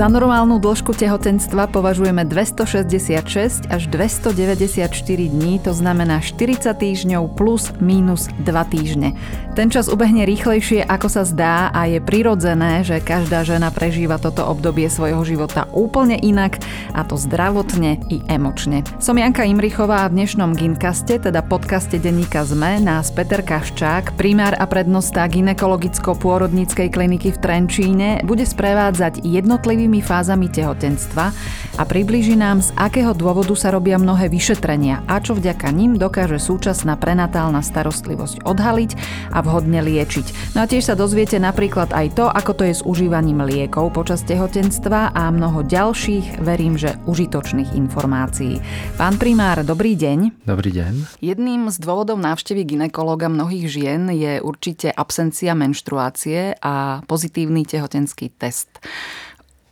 [0.00, 4.88] Za normálnu dĺžku tehotenstva považujeme 266 až 294
[5.28, 9.12] dní, to znamená 40 týždňov plus mínus 2 týždne.
[9.52, 14.40] Ten čas ubehne rýchlejšie ako sa zdá a je prirodzené, že každá žena prežíva toto
[14.48, 16.64] obdobie svojho života úplne inak
[16.96, 18.80] a to zdravotne i emočne.
[19.04, 24.56] Som Janka Imrichová a v dnešnom Ginkaste, teda podcaste denníka ZME, nás Peter Kaščák, primár
[24.56, 31.34] a prednosta ginekologicko-pôrodníckej kliniky v Trenčíne, bude sprevádzať jednotlivý jednotlivými fázami tehotenstva
[31.78, 36.38] a približí nám, z akého dôvodu sa robia mnohé vyšetrenia a čo vďaka ním dokáže
[36.38, 38.90] súčasná prenatálna starostlivosť odhaliť
[39.34, 40.54] a vhodne liečiť.
[40.54, 44.22] No a tiež sa dozviete napríklad aj to, ako to je s užívaním liekov počas
[44.22, 48.62] tehotenstva a mnoho ďalších, verím, že užitočných informácií.
[48.94, 50.46] Pán primár, dobrý deň.
[50.46, 51.18] Dobrý deň.
[51.24, 58.68] Jedným z dôvodov návštevy ginekologa mnohých žien je určite absencia menštruácie a pozitívny tehotenský test.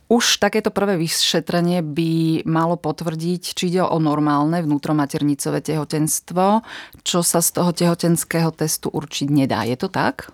[0.09, 6.65] Už takéto prvé vyšetrenie by malo potvrdiť, či ide o normálne vnútromaternicové tehotenstvo,
[7.05, 9.61] čo sa z toho tehotenského testu určiť nedá.
[9.69, 10.33] Je to tak?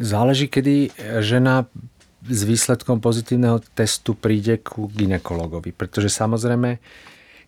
[0.00, 1.68] Záleží, kedy žena
[2.24, 5.76] s výsledkom pozitívneho testu príde ku ginekologovi.
[5.76, 6.80] Pretože samozrejme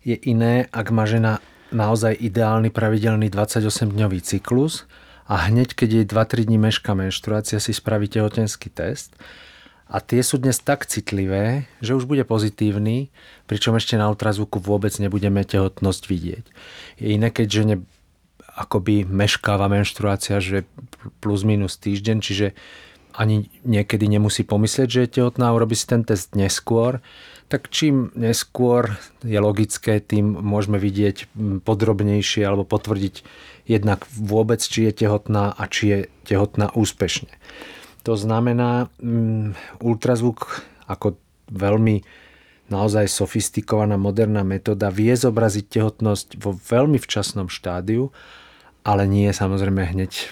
[0.05, 1.41] je iné, ak má žena
[1.73, 4.85] naozaj ideálny pravidelný 28-dňový cyklus
[5.25, 9.17] a hneď, keď jej 2-3 dní meška menštruácia, si spraví tehotenský test
[9.91, 13.11] a tie sú dnes tak citlivé, že už bude pozitívny,
[13.43, 16.45] pričom ešte na ultrazvuku vôbec nebudeme tehotnosť vidieť.
[17.03, 17.75] Je iné, keď žene
[18.55, 20.63] akoby meškáva menštruácia, že
[21.19, 22.47] plus minus týždeň, čiže
[23.11, 27.03] ani niekedy nemusí pomyslieť, že je tehotná urobí si ten test neskôr,
[27.51, 28.95] tak čím neskôr
[29.27, 31.27] je logické, tým môžeme vidieť
[31.67, 33.27] podrobnejšie alebo potvrdiť
[33.67, 37.27] jednak vôbec, či je tehotná a či je tehotná úspešne.
[38.03, 41.15] To znamená, um, ultrazvuk ako
[41.51, 42.01] veľmi
[42.71, 48.09] naozaj sofistikovaná moderná metóda vie zobraziť tehotnosť vo veľmi včasnom štádiu,
[48.87, 50.31] ale nie samozrejme hneď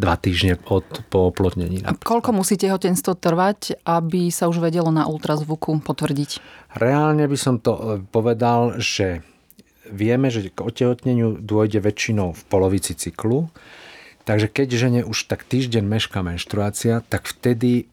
[0.00, 1.84] dva týždne od, po oplodnení.
[1.84, 6.40] A koľko musí tehotenstvo trvať, aby sa už vedelo na ultrazvuku potvrdiť?
[6.80, 9.20] Reálne by som to e, povedal, že
[9.92, 13.52] vieme, že k otehotneniu dôjde väčšinou v polovici cyklu
[14.30, 17.90] Takže keď žene už tak týždeň mešká menštruácia, tak vtedy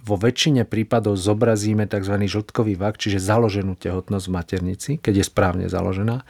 [0.00, 2.16] vo väčšine prípadov zobrazíme tzv.
[2.24, 6.24] žltkový vak, čiže založenú tehotnosť v maternici, keď je správne založená.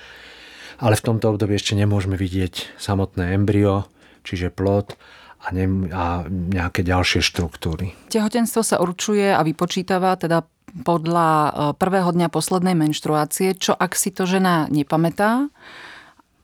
[0.82, 3.87] Ale v tomto období ešte nemôžeme vidieť samotné embryo,
[4.27, 4.98] čiže plod
[5.38, 7.94] a, ne, a nejaké ďalšie štruktúry.
[8.10, 10.43] Tehotenstvo sa určuje a vypočítava teda
[10.82, 15.47] podľa e, prvého dňa poslednej menštruácie, čo ak si to žena nepamätá,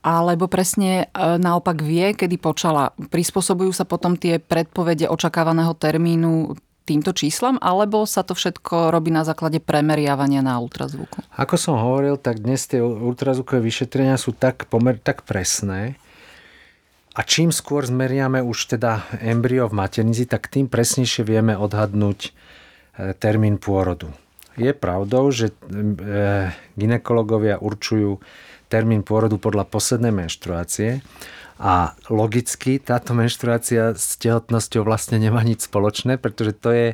[0.04, 2.92] alebo presne e, naopak vie, kedy počala.
[3.08, 6.52] Prispôsobujú sa potom tie predpovede očakávaného termínu
[6.84, 11.24] týmto číslam, alebo sa to všetko robí na základe premeriavania na ultrazvuku?
[11.40, 15.96] Ako som hovoril, tak dnes tie ultrazvukové vyšetrenia sú tak, pomer, tak presné,
[17.14, 22.30] a čím skôr zmeriame už teda embryo v maternici, tak tým presnejšie vieme odhadnúť e,
[23.14, 24.10] termín pôrodu.
[24.58, 25.54] Je pravdou, že e,
[26.74, 28.18] ginekologovia určujú
[28.74, 30.98] termín pôrodu podľa poslednej menštruácie
[31.62, 36.88] a logicky táto menštruácia s tehotnosťou vlastne nemá nič spoločné, pretože to je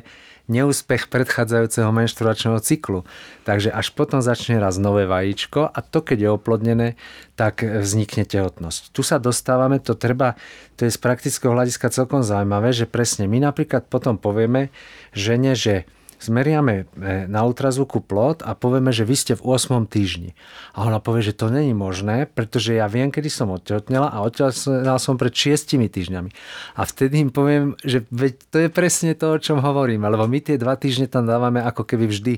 [0.45, 3.01] neúspech predchádzajúceho menštruačného cyklu.
[3.47, 6.87] Takže až potom začne raz nové vajíčko a to, keď je oplodnené,
[7.33, 8.93] tak vznikne tehotnosť.
[8.93, 10.37] Tu sa dostávame, to treba,
[10.77, 14.69] to je z praktického hľadiska celkom zaujímavé, že presne my napríklad potom povieme
[15.17, 15.89] žene, že
[16.21, 19.89] zmeriame e, na ultrazvuku plod a povieme, že vy ste v 8.
[19.89, 20.37] týždni.
[20.77, 25.01] A ona povie, že to není možné, pretože ja viem, kedy som odtehotnela a odtehotnela
[25.01, 26.29] som pred 6 týždňami.
[26.77, 30.39] A vtedy im poviem, že veď to je presne to, o čom hovorím, lebo my
[30.39, 32.33] tie dva týždne tam dávame ako keby vždy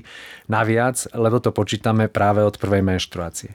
[0.48, 3.52] naviac, lebo to počítame práve od prvej menštruácie.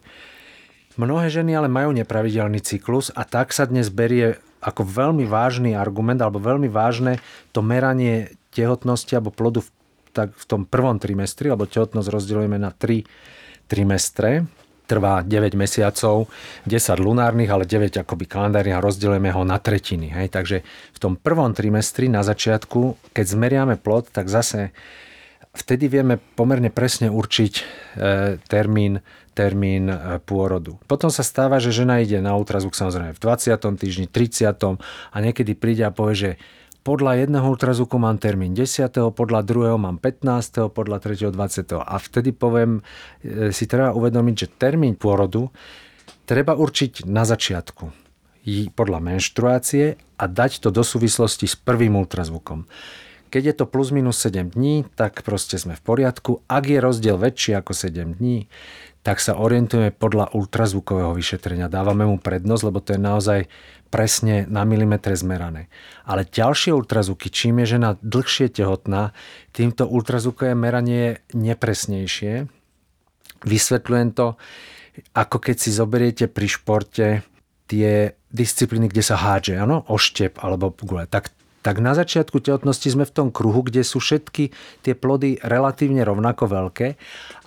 [0.99, 6.19] Mnohé ženy ale majú nepravidelný cyklus a tak sa dnes berie ako veľmi vážny argument
[6.19, 7.23] alebo veľmi vážne
[7.55, 9.71] to meranie tehotnosti alebo plodu v
[10.11, 13.05] tak v tom prvom trimestri, lebo tehotnosť rozdeľujeme na 3
[13.69, 14.49] trimestre,
[14.89, 16.25] trvá 9 mesiacov,
[16.65, 20.09] 10 lunárnych, ale 9 akoby kalendárnych a rozdeľujeme ho na tretiny.
[20.09, 20.33] Hej.
[20.33, 24.73] Takže v tom prvom trimestri na začiatku, keď zmeriame plod, tak zase
[25.53, 27.63] vtedy vieme pomerne presne určiť e,
[28.49, 29.05] termín,
[29.37, 30.81] termín e, pôrodu.
[30.89, 33.61] Potom sa stáva, že žena ide na ultrazvuk samozrejme v 20.
[33.77, 34.57] týždni, 30.
[35.13, 36.31] a niekedy príde a povie, že
[36.89, 41.85] podľa jedného ultrazvuku mám termín 10., podľa druhého mám 15., podľa tretieho 20.
[41.85, 42.81] A vtedy poviem,
[43.21, 45.53] e, si treba uvedomiť, že termín pôrodu
[46.25, 48.09] treba určiť na začiatku
[48.73, 52.65] podľa menštruácie a dať to do súvislosti s prvým ultrazvukom.
[53.29, 56.41] Keď je to plus minus 7 dní, tak proste sme v poriadku.
[56.49, 58.49] Ak je rozdiel väčší ako 7 dní,
[58.99, 61.71] tak sa orientujeme podľa ultrazvukového vyšetrenia.
[61.71, 63.39] Dávame mu prednosť, lebo to je naozaj
[63.89, 65.71] presne na milimetre zmerané.
[66.05, 69.15] Ale ďalšie ultrazvuky, čím je žena dlhšie tehotná,
[69.55, 72.33] týmto ultrazvukové meranie je nepresnejšie.
[73.47, 74.35] Vysvetľujem to,
[75.15, 77.07] ako keď si zoberiete pri športe
[77.71, 81.07] tie disciplíny, kde sa hádže, áno, oštep alebo gule.
[81.07, 84.51] Tak, tak na začiatku tehotnosti sme v tom kruhu, kde sú všetky
[84.83, 86.87] tie plody relatívne rovnako veľké,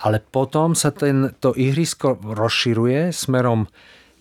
[0.05, 3.65] ale potom sa ten, to ihrisko rozširuje smerom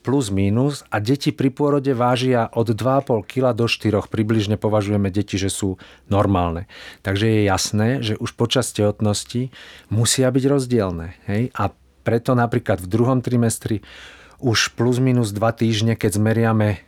[0.03, 5.39] plus minus a deti pri pôrode vážia od 2,5 kg do 4 približne považujeme deti,
[5.39, 5.79] že sú
[6.11, 6.67] normálne.
[7.06, 9.55] Takže je jasné, že už počas tehotnosti
[9.89, 11.15] musia byť rozdielne.
[11.31, 11.55] Hej?
[11.55, 11.71] A
[12.03, 13.87] preto napríklad v druhom trimestri
[14.43, 16.79] už plus minus 2 týždne, keď zmeriame e,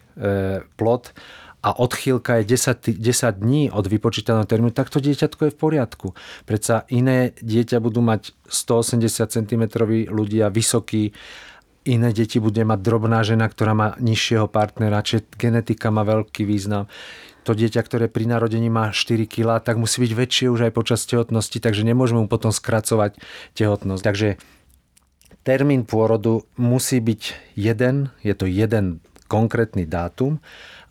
[0.75, 1.15] plod
[1.65, 6.09] a odchýlka je 10, 10 dní od vypočítaného termínu, tak to dieťatko je v poriadku.
[6.45, 9.01] Predsa iné dieťa budú mať 180
[9.33, 9.63] cm
[10.13, 11.17] ľudia, vysoký
[11.89, 16.85] iné deti bude mať drobná žena, ktorá má nižšieho partnera, čiže genetika má veľký význam.
[17.49, 21.05] To dieťa, ktoré pri narodení má 4 kg, tak musí byť väčšie už aj počas
[21.09, 23.21] tehotnosti, takže nemôžeme mu potom skracovať
[23.57, 24.03] tehotnosť.
[24.05, 24.29] Takže
[25.45, 30.41] termín pôrodu musí byť jeden, je to jeden konkrétny dátum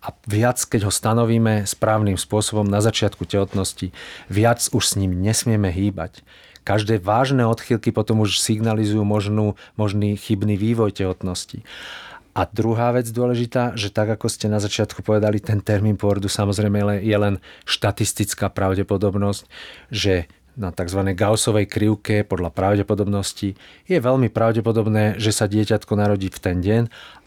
[0.04, 3.88] a viac, keď ho stanovíme správnym spôsobom na začiatku tehotnosti,
[4.28, 6.20] viac už s ním nesmieme hýbať.
[6.64, 11.64] Každé vážne odchýlky potom už signalizujú možnú, možný chybný vývoj tehotnosti.
[12.34, 17.00] A druhá vec dôležitá, že tak ako ste na začiatku povedali, ten termín pôrodu samozrejme
[17.00, 19.46] je len štatistická pravdepodobnosť,
[19.88, 21.00] že na tzv.
[21.14, 26.82] Gaussovej krivke podľa pravdepodobnosti je veľmi pravdepodobné, že sa dieťatko narodí v ten deň,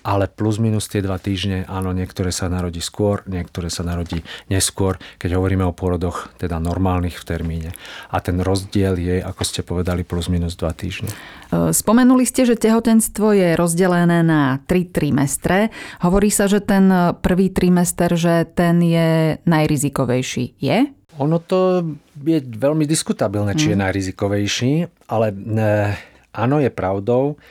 [0.08, 4.96] ale plus minus tie dva týždne, áno, niektoré sa narodí skôr, niektoré sa narodí neskôr,
[5.20, 7.70] keď hovoríme o pôrodoch teda normálnych v termíne.
[8.08, 11.12] A ten rozdiel je, ako ste povedali, plus minus dva týždne.
[11.12, 15.76] E, spomenuli ste, že tehotenstvo je rozdelené na tri trimestre.
[16.00, 16.88] Hovorí sa, že ten
[17.20, 20.56] prvý trimester, že ten je najrizikovejší.
[20.64, 20.97] Je?
[21.18, 21.82] Ono to
[22.14, 23.84] je veľmi diskutabilné, či je mm.
[23.84, 24.74] najrizikovejší,
[25.10, 25.98] ale ne,
[26.30, 27.42] áno, je pravdou,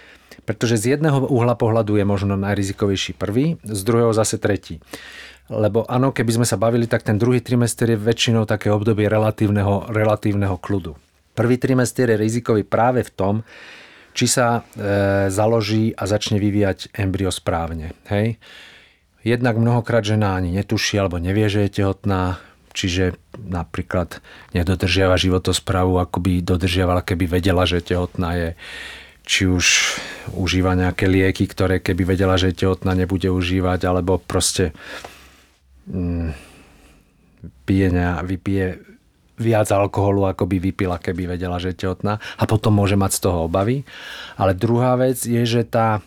[0.47, 4.79] pretože z jedného uhla pohľadu je možno najrizikovejší prvý, z druhého zase tretí.
[5.51, 9.91] Lebo áno, keby sme sa bavili, tak ten druhý trimester je väčšinou také obdobie relatívneho,
[9.91, 10.99] relatívneho kľudu.
[11.35, 13.35] Prvý trimester je rizikový práve v tom,
[14.17, 17.93] či sa e, založí a začne vyvíjať embryo správne.
[18.09, 18.41] Hej?
[19.21, 22.41] Jednak mnohokrát žena ani netuší alebo nevie, že je tehotná,
[22.77, 24.21] čiže napríklad
[24.53, 28.49] nedodržiava životosprávu, ako by dodržiavala, keby vedela, že tehotná je
[29.27, 29.99] či už
[30.39, 34.71] užíva nejaké lieky, ktoré keby vedela, že tehotná, nebude užívať, alebo proste
[35.91, 36.31] mm,
[37.67, 37.91] pije,
[38.23, 38.67] vypije
[39.37, 43.21] viac alkoholu, ako by vypila, keby vedela, že je tehotná a potom môže mať z
[43.29, 43.85] toho obavy.
[44.39, 46.01] Ale druhá vec je, že tá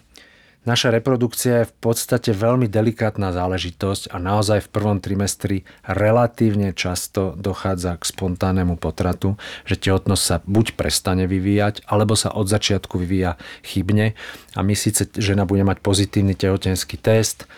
[0.69, 7.33] Naša reprodukcia je v podstate veľmi delikátna záležitosť a naozaj v prvom trimestri relatívne často
[7.33, 13.41] dochádza k spontánnemu potratu, že tehotnosť sa buď prestane vyvíjať, alebo sa od začiatku vyvíja
[13.65, 14.13] chybne
[14.53, 17.49] a my síce žena bude mať pozitívny tehotenský test,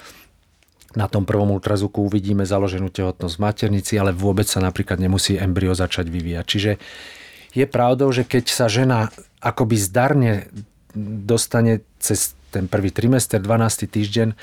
[0.95, 5.71] na tom prvom ultrazvuku uvidíme založenú tehotnosť v maternici, ale vôbec sa napríklad nemusí embryo
[5.71, 6.45] začať vyvíjať.
[6.47, 6.71] Čiže
[7.55, 9.07] je pravdou, že keď sa žena
[9.39, 10.51] akoby zdarne
[10.95, 13.87] dostane cez ten prvý trimester, 12.
[13.87, 14.35] týždeň,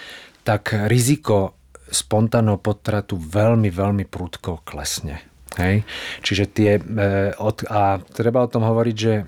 [0.42, 1.52] tak riziko
[1.92, 5.24] spontánneho potratu veľmi, veľmi prudko klesne.
[5.56, 5.84] Hej?
[6.24, 6.82] Čiže tie, e,
[7.68, 7.80] a
[8.12, 9.24] treba o tom hovoriť, že e,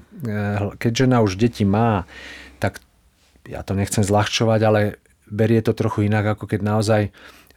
[0.76, 2.04] keď žena už deti má,
[2.60, 2.84] tak
[3.48, 4.80] ja to nechcem zľahčovať, ale
[5.30, 7.02] berie to trochu inak, ako keď naozaj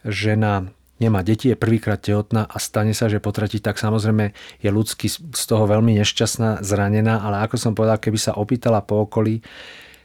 [0.04, 0.68] žena
[1.02, 5.42] nemá deti, je prvýkrát tehotná a stane sa, že potratí, tak samozrejme je ľudsky z
[5.44, 9.42] toho veľmi nešťastná, zranená, ale ako som povedal, keby sa opýtala po okolí,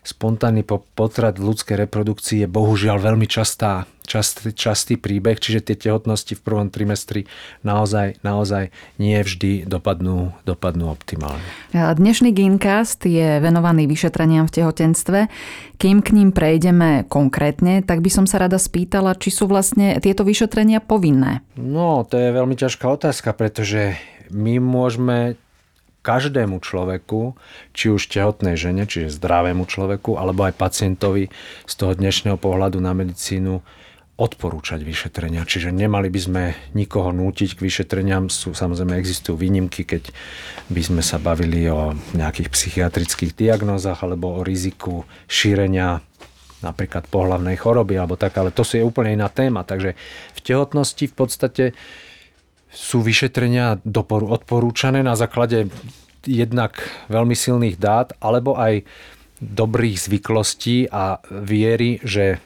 [0.09, 0.65] spontánny
[0.97, 6.41] potrat v ľudskej reprodukcii je bohužiaľ veľmi častá, častý, častý príbeh, čiže tie tehotnosti v
[6.41, 7.29] prvom trimestri
[7.61, 11.45] naozaj, naozaj nie vždy dopadnú, dopadnú optimálne.
[11.77, 15.19] Dnešný Gincast je venovaný vyšetreniam v tehotenstve.
[15.77, 20.25] Kým k ním prejdeme konkrétne, tak by som sa rada spýtala, či sú vlastne tieto
[20.25, 21.45] vyšetrenia povinné.
[21.53, 23.93] No, to je veľmi ťažká otázka, pretože
[24.33, 25.37] my môžeme
[26.01, 27.35] každému človeku,
[27.75, 31.27] či už tehotnej žene, čiže zdravému človeku, alebo aj pacientovi
[31.67, 33.59] z toho dnešného pohľadu na medicínu
[34.19, 35.47] odporúčať vyšetrenia.
[35.47, 36.43] Čiže nemali by sme
[36.75, 38.27] nikoho nútiť k vyšetreniam.
[38.27, 40.11] Sú, samozrejme existujú výnimky, keď
[40.67, 46.03] by sme sa bavili o nejakých psychiatrických diagnózach alebo o riziku šírenia
[46.59, 49.63] napríklad pohlavnej choroby alebo tak, ale to je úplne iná téma.
[49.63, 49.95] Takže
[50.35, 51.63] v tehotnosti v podstate
[52.69, 55.69] sú vyšetrenia odporúčané na základe
[56.25, 56.77] jednak
[57.09, 58.85] veľmi silných dát, alebo aj
[59.39, 62.43] dobrých zvyklostí a viery, že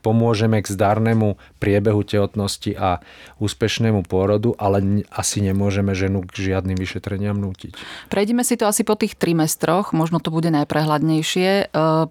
[0.00, 3.02] pomôžeme k zdarnému priebehu tehotnosti a
[3.40, 7.76] úspešnému pôrodu, ale asi nemôžeme ženu k žiadnym vyšetreniam nútiť.
[8.08, 11.50] Prejdeme si to asi po tých trimestroch, možno to bude najprehľadnejšie.
[11.50, 11.64] E,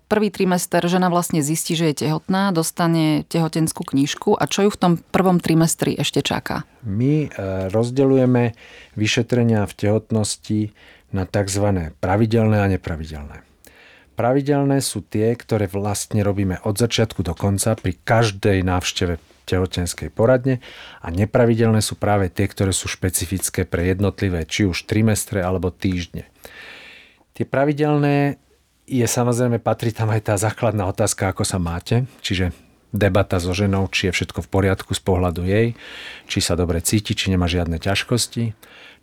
[0.09, 4.79] prvý trimester žena vlastne zistí, že je tehotná, dostane tehotenskú knižku a čo ju v
[4.79, 6.67] tom prvom trimestri ešte čaká?
[6.83, 8.55] My e, rozdeľujeme
[8.99, 10.61] vyšetrenia v tehotnosti
[11.13, 11.93] na tzv.
[12.01, 13.52] pravidelné a nepravidelné.
[14.13, 20.63] Pravidelné sú tie, ktoré vlastne robíme od začiatku do konca pri každej návšteve tehotenskej poradne
[21.03, 26.29] a nepravidelné sú práve tie, ktoré sú špecifické pre jednotlivé, či už trimestre alebo týždne.
[27.33, 28.37] Tie pravidelné
[28.85, 32.53] je samozrejme, patrí tam aj tá základná otázka, ako sa máte, čiže
[32.93, 35.73] debata so ženou, či je všetko v poriadku z pohľadu jej,
[36.29, 38.53] či sa dobre cíti, či nemá žiadne ťažkosti.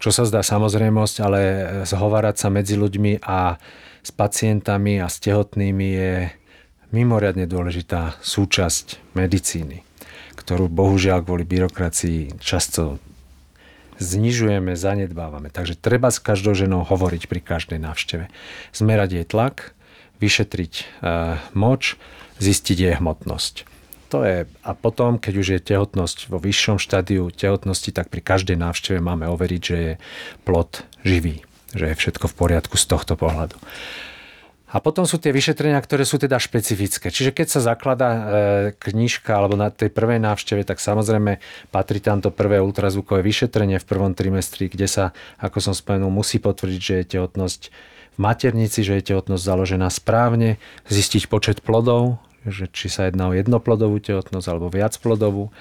[0.00, 1.40] Čo sa zdá samozrejmosť, ale
[1.84, 3.60] zhovárať sa medzi ľuďmi a
[4.00, 6.12] s pacientami a s tehotnými je
[6.90, 9.84] mimoriadne dôležitá súčasť medicíny,
[10.40, 12.96] ktorú bohužiaľ kvôli byrokracii často
[14.00, 15.52] znižujeme, zanedbávame.
[15.52, 18.32] Takže treba s každou ženou hovoriť pri každej návšteve.
[18.72, 19.76] Zmerať jej tlak,
[20.24, 20.84] vyšetriť e,
[21.52, 22.00] moč,
[22.40, 23.68] zistiť jej hmotnosť.
[24.10, 28.58] To je, a potom, keď už je tehotnosť vo vyššom štádiu tehotnosti, tak pri každej
[28.58, 29.92] návšteve máme overiť, že je
[30.42, 33.54] plod živý že je všetko v poriadku z tohto pohľadu.
[34.70, 37.10] A potom sú tie vyšetrenia, ktoré sú teda špecifické.
[37.10, 38.20] Čiže keď sa zaklada e,
[38.78, 41.42] knižka alebo na tej prvej návšteve, tak samozrejme
[41.74, 45.04] patrí tam to prvé ultrazvukové vyšetrenie v prvom trimestri, kde sa,
[45.42, 47.60] ako som spomenul, musí potvrdiť, že je tehotnosť
[48.14, 53.36] v maternici, že je tehotnosť založená správne, zistiť počet plodov, že či sa jedná o
[53.36, 55.52] jednoplodovú tehotnosť alebo viacplodovú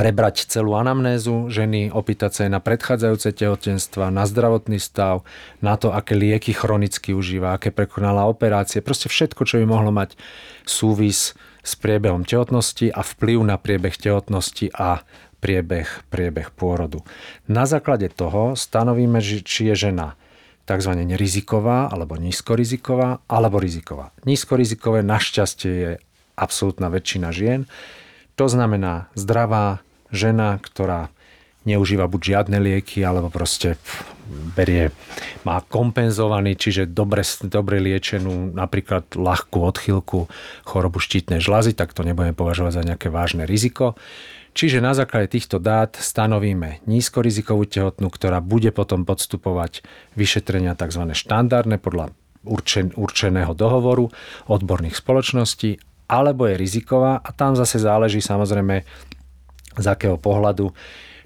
[0.00, 5.28] prebrať celú anamnézu ženy, opýtať sa aj na predchádzajúce tehotenstva, na zdravotný stav,
[5.60, 10.16] na to, aké lieky chronicky užíva, aké prekonala operácie, proste všetko, čo by mohlo mať
[10.64, 15.04] súvis s priebehom tehotnosti a vplyv na priebeh tehotnosti a
[15.44, 17.04] priebeh, priebeh pôrodu.
[17.44, 20.16] Na základe toho stanovíme, či je žena
[20.70, 20.92] tzv.
[21.02, 24.14] neriziková alebo nízkoriziková alebo riziková.
[24.22, 25.90] Nízkorizikové našťastie je
[26.38, 27.66] absolútna väčšina žien.
[28.38, 29.82] To znamená zdravá,
[30.14, 31.10] žena, ktorá
[31.68, 33.76] neužíva buď žiadne lieky, alebo proste
[34.30, 34.94] berie,
[35.42, 40.30] má kompenzovaný, čiže dobre, dobre liečenú napríklad ľahkú odchylku
[40.64, 43.98] chorobu štítnej žlazy, tak to nebudeme považovať za nejaké vážne riziko.
[44.50, 49.86] Čiže na základe týchto dát stanovíme nízkorizikovú tehotnú, ktorá bude potom podstupovať
[50.18, 51.06] vyšetrenia tzv.
[51.14, 52.10] štandardné podľa
[52.42, 54.10] určen, určeného dohovoru
[54.50, 55.78] odborných spoločností,
[56.10, 58.82] alebo je riziková a tam zase záleží samozrejme
[59.78, 60.74] z akého pohľadu,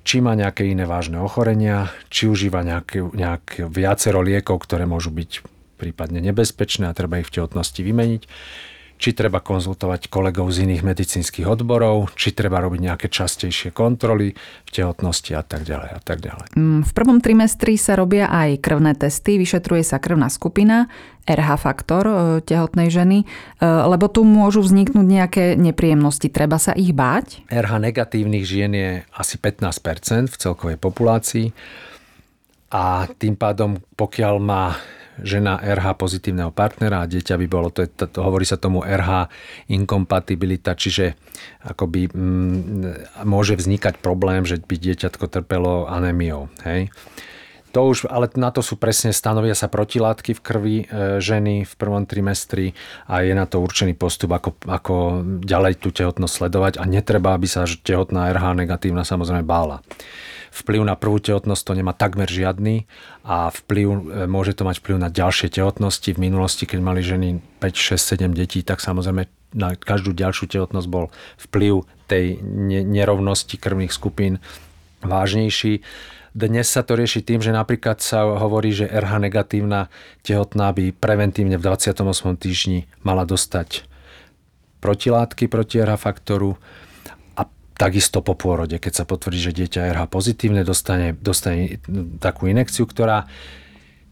[0.05, 5.31] či má nejaké iné vážne ochorenia, či užíva nejaké, nejaké viacero liekov, ktoré môžu byť
[5.81, 8.23] prípadne nebezpečné a treba ich v tehotnosti vymeniť
[9.05, 14.33] či treba konzultovať kolegov z iných medicínskych odborov, či treba robiť nejaké častejšie kontroly
[14.65, 16.57] v tehotnosti a tak ďalej a tak ďalej.
[16.57, 20.89] Mm, v prvom trimestri sa robia aj krvné testy, vyšetruje sa krvná skupina,
[21.29, 22.15] RH faktor e,
[22.49, 26.33] tehotnej ženy, e, lebo tu môžu vzniknúť nejaké nepríjemnosti.
[26.33, 27.45] Treba sa ich báť?
[27.53, 31.53] RH negatívnych žien je asi 15% v celkovej populácii
[32.73, 34.81] a tým pádom, pokiaľ má
[35.23, 38.83] žena RH pozitívneho partnera a dieťa by bolo, to, je, to, to hovorí sa tomu
[38.83, 39.31] RH
[39.71, 41.15] inkompatibilita, čiže
[41.63, 46.51] akoby mm, môže vznikať problém, že by dieťatko trpelo anémiou.
[46.67, 46.91] Hej?
[47.75, 51.73] To už, ale na to sú presne, stanovia sa protilátky v krvi e, ženy v
[51.75, 52.71] prvom trimestri
[53.11, 54.95] a je na to určený postup, ako, ako
[55.43, 59.83] ďalej tú tehotnosť sledovať a netreba, aby sa tehotná RH negatívna samozrejme bála.
[60.55, 62.87] Vplyv na prvú tehotnosť to nemá takmer žiadny
[63.27, 63.99] a vplyv, e,
[64.31, 66.15] môže to mať vplyv na ďalšie tehotnosti.
[66.15, 70.87] V minulosti, keď mali ženy 5, 6, 7 detí, tak samozrejme na každú ďalšiu tehotnosť
[70.87, 71.11] bol
[71.51, 72.39] vplyv tej
[72.87, 74.39] nerovnosti krvných skupín
[75.03, 75.83] vážnejší.
[76.35, 79.87] Dnes sa to rieši tým, že napríklad sa hovorí, že RH negatívna
[80.27, 82.03] tehotná by preventívne v 28.
[82.35, 83.87] týždni mala dostať
[84.83, 86.59] protilátky proti RH faktoru
[87.75, 91.83] Takisto po pôrode, keď sa potvrdí, že dieťa RH pozitívne, dostane, dostane
[92.23, 93.27] takú inekciu, ktorá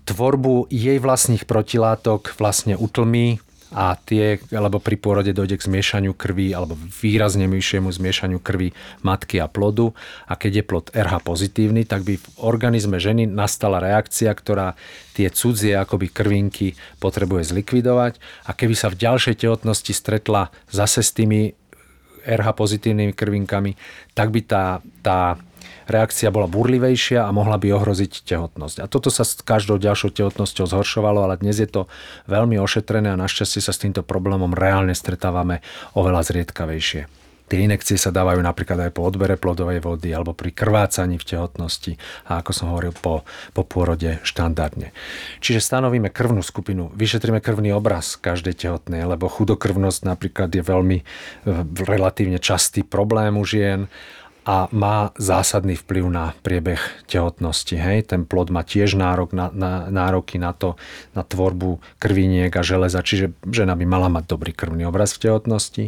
[0.02, 3.38] tvorbu jej vlastných protilátok vlastne utlmí
[3.72, 9.40] a tie, alebo pri pôrode dojde k zmiešaniu krvi alebo výrazne vyššiemu zmiešaniu krvi matky
[9.40, 9.96] a plodu.
[10.28, 14.76] A keď je plod RH pozitívny, tak by v organizme ženy nastala reakcia, ktorá
[15.16, 18.20] tie cudzie akoby krvinky potrebuje zlikvidovať.
[18.44, 21.56] A keby sa v ďalšej tehotnosti stretla zase s tými
[22.24, 23.74] RH pozitívnymi krvinkami,
[24.14, 24.64] tak by tá,
[25.02, 25.36] tá
[25.90, 28.82] reakcia bola burlivejšia a mohla by ohroziť tehotnosť.
[28.82, 31.90] A toto sa s každou ďalšou tehotnosťou zhoršovalo, ale dnes je to
[32.30, 35.60] veľmi ošetrené a našťastie sa s týmto problémom reálne stretávame
[35.94, 37.21] oveľa zriedkavejšie.
[37.50, 42.00] Tie inekcie sa dávajú napríklad aj po odbere plodovej vody alebo pri krvácaní v tehotnosti
[42.24, 44.94] a ako som hovoril po, po pôrode štandardne.
[45.44, 51.04] Čiže stanovíme krvnú skupinu, vyšetríme krvný obraz každej tehotnej, lebo chudokrvnosť napríklad je veľmi e,
[51.84, 53.90] relatívne častý problém u žien
[54.42, 57.78] a má zásadný vplyv na priebeh tehotnosti.
[57.78, 58.10] Hej?
[58.10, 60.74] Ten plod má tiež nárok na, na, nároky na to,
[61.14, 65.84] na tvorbu krviniek a železa, čiže žena by mala mať dobrý krvný obraz v tehotnosti.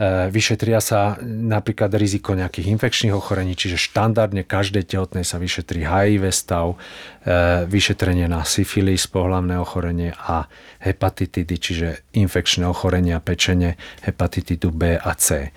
[0.00, 6.32] E, vyšetria sa napríklad riziko nejakých infekčných ochorení, čiže štandardne každej tehotnej sa vyšetrí HIV
[6.32, 6.80] stav,
[7.20, 10.48] e, vyšetrenie na syfilis, pohlavné ochorenie a
[10.80, 15.52] hepatitidy, čiže infekčné ochorenia pečene, hepatitidu B a C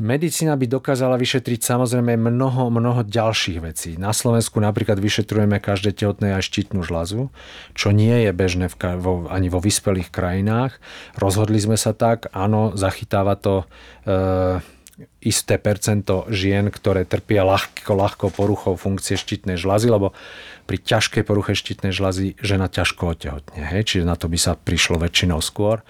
[0.00, 3.90] medicína by dokázala vyšetriť samozrejme mnoho, mnoho ďalších vecí.
[4.00, 7.28] Na Slovensku napríklad vyšetrujeme každé tehotné aj štítnu žľazu,
[7.76, 10.80] čo nie je bežné v, vo, ani vo vyspelých krajinách.
[11.20, 13.68] Rozhodli sme sa tak, áno, zachytáva to
[14.08, 14.14] e,
[15.20, 20.16] isté percento žien, ktoré trpia ľahko, ľahko poruchou funkcie štítnej žľazy, lebo
[20.64, 23.60] pri ťažkej poruche štítnej žľazy žena ťažko otehotne.
[23.60, 23.92] Hej?
[23.92, 25.84] Čiže na to by sa prišlo väčšinou skôr.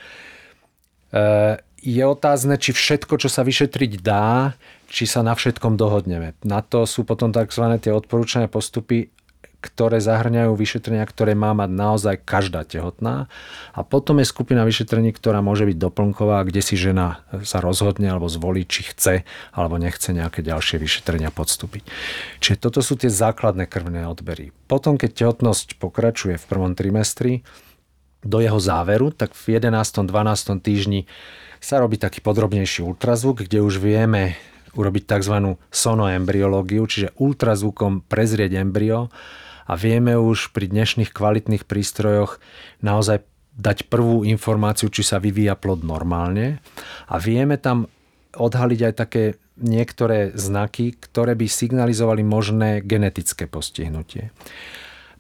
[1.13, 4.55] E, je otázne, či všetko, čo sa vyšetriť dá,
[4.87, 6.39] či sa na všetkom dohodneme.
[6.47, 7.65] Na to sú potom tzv.
[7.83, 9.11] tie odporúčané postupy,
[9.63, 13.31] ktoré zahrňajú vyšetrenia, ktoré má mať naozaj každá tehotná.
[13.71, 18.27] A potom je skupina vyšetrení, ktorá môže byť doplnková, kde si žena sa rozhodne alebo
[18.27, 19.23] zvolí, či chce
[19.55, 21.87] alebo nechce nejaké ďalšie vyšetrenia podstúpiť.
[22.43, 24.51] Čiže toto sú tie základné krvné odbery.
[24.67, 27.47] Potom, keď tehotnosť pokračuje v prvom trimestri,
[28.23, 30.07] do jeho záveru, tak v 11.
[30.07, 30.63] 12.
[30.63, 31.11] týždni
[31.63, 34.35] sa robí taký podrobnejší ultrazvuk, kde už vieme
[34.75, 35.59] urobiť tzv.
[35.69, 39.13] sonoembryológiu, čiže ultrazvukom prezrieť embryo
[39.69, 42.41] a vieme už pri dnešných kvalitných prístrojoch
[42.81, 46.65] naozaj dať prvú informáciu, či sa vyvíja plod normálne
[47.07, 47.85] a vieme tam
[48.33, 49.25] odhaliť aj také
[49.61, 54.33] niektoré znaky, ktoré by signalizovali možné genetické postihnutie.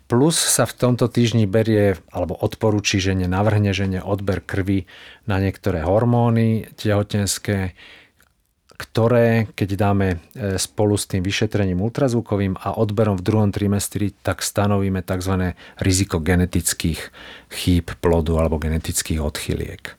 [0.07, 4.85] Plus sa v tomto týždni berie alebo odporúči žene, navrhne žene odber krvi
[5.25, 7.73] na niektoré hormóny tehotenské,
[8.83, 14.43] ktoré, keď dáme e, spolu s tým vyšetrením ultrazvukovým a odberom v druhom trimestri, tak
[14.43, 15.55] stanovíme tzv.
[15.79, 16.99] riziko genetických
[17.47, 19.95] chýb plodu alebo genetických odchyliek.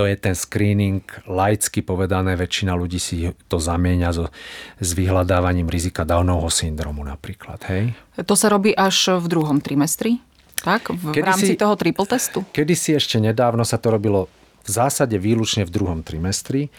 [0.00, 4.32] To je ten screening, laicky povedané, väčšina ľudí si to zamieňa so,
[4.80, 7.60] s vyhľadávaním rizika Downovho syndromu napríklad.
[7.68, 7.92] Hej?
[8.24, 10.24] To sa robí až v druhom trimestri?
[10.64, 10.96] Tak?
[10.96, 12.40] V, v rámci si, toho triple testu?
[12.56, 14.32] Kedy si ešte nedávno sa to robilo
[14.64, 16.72] v zásade výlučne v druhom trimestri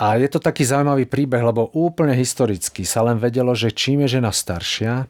[0.00, 4.16] a je to taký zaujímavý príbeh, lebo úplne historicky sa len vedelo, že čím je
[4.16, 5.04] žena staršia,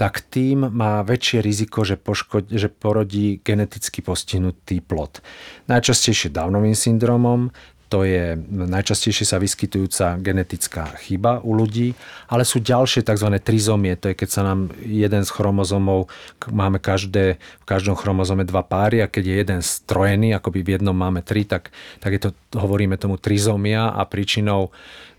[0.00, 5.20] tak tým má väčšie riziko, že, poško- že porodí geneticky postihnutý plod.
[5.68, 7.52] Najčastejšie Downovým syndromom,
[7.90, 11.98] to je najčastejšie sa vyskytujúca genetická chyba u ľudí,
[12.30, 13.28] ale sú ďalšie tzv.
[13.42, 16.06] trizomie, to je keď sa nám jeden z chromozomov,
[16.46, 20.94] máme každé, v každom chromozome dva páry a keď je jeden strojený, akoby v jednom
[20.94, 24.70] máme tri, tak, tak je to, hovoríme tomu trizomia a príčinou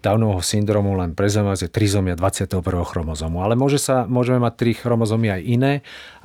[0.02, 2.58] Downovho syndromu len pre je trizomia 21.
[2.82, 3.46] chromozomu.
[3.46, 5.74] Ale môže sa, môžeme mať tri chromozomy aj iné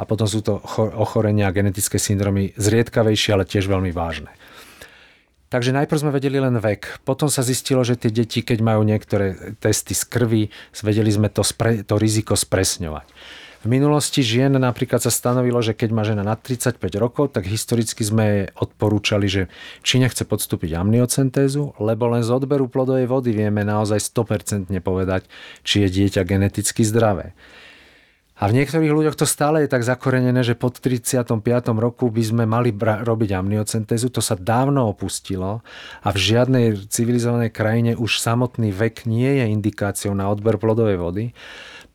[0.01, 0.65] a potom sú to
[0.97, 4.33] ochorenia a genetické syndromy zriedkavejšie, ale tiež veľmi vážne.
[5.47, 7.07] Takže najprv sme vedeli len vek.
[7.07, 10.43] Potom sa zistilo, že tie deti, keď majú niektoré testy z krvi,
[10.83, 13.07] vedeli sme to, spre, to riziko spresňovať.
[13.67, 18.07] V minulosti žien napríklad sa stanovilo, že keď má žena nad 35 rokov, tak historicky
[18.07, 19.43] sme odporúčali, že
[19.83, 25.27] či nechce podstúpiť amniocentézu, lebo len z odberu plodovej vody vieme naozaj 100% povedať,
[25.67, 27.35] či je dieťa geneticky zdravé.
[28.37, 31.41] A v niektorých ľuďoch to stále je tak zakorenené, že pod 35.
[31.81, 34.13] roku by sme mali bra- robiť amniocentézu.
[34.13, 35.65] To sa dávno opustilo
[36.05, 41.25] a v žiadnej civilizovanej krajine už samotný vek nie je indikáciou na odber plodovej vody,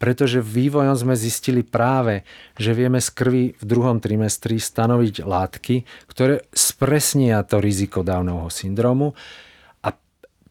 [0.02, 2.26] pretože vývojom sme zistili práve,
[2.58, 5.76] že vieme z krvi v druhom trimestri stanoviť látky,
[6.10, 9.14] ktoré spresnia to riziko dávneho syndromu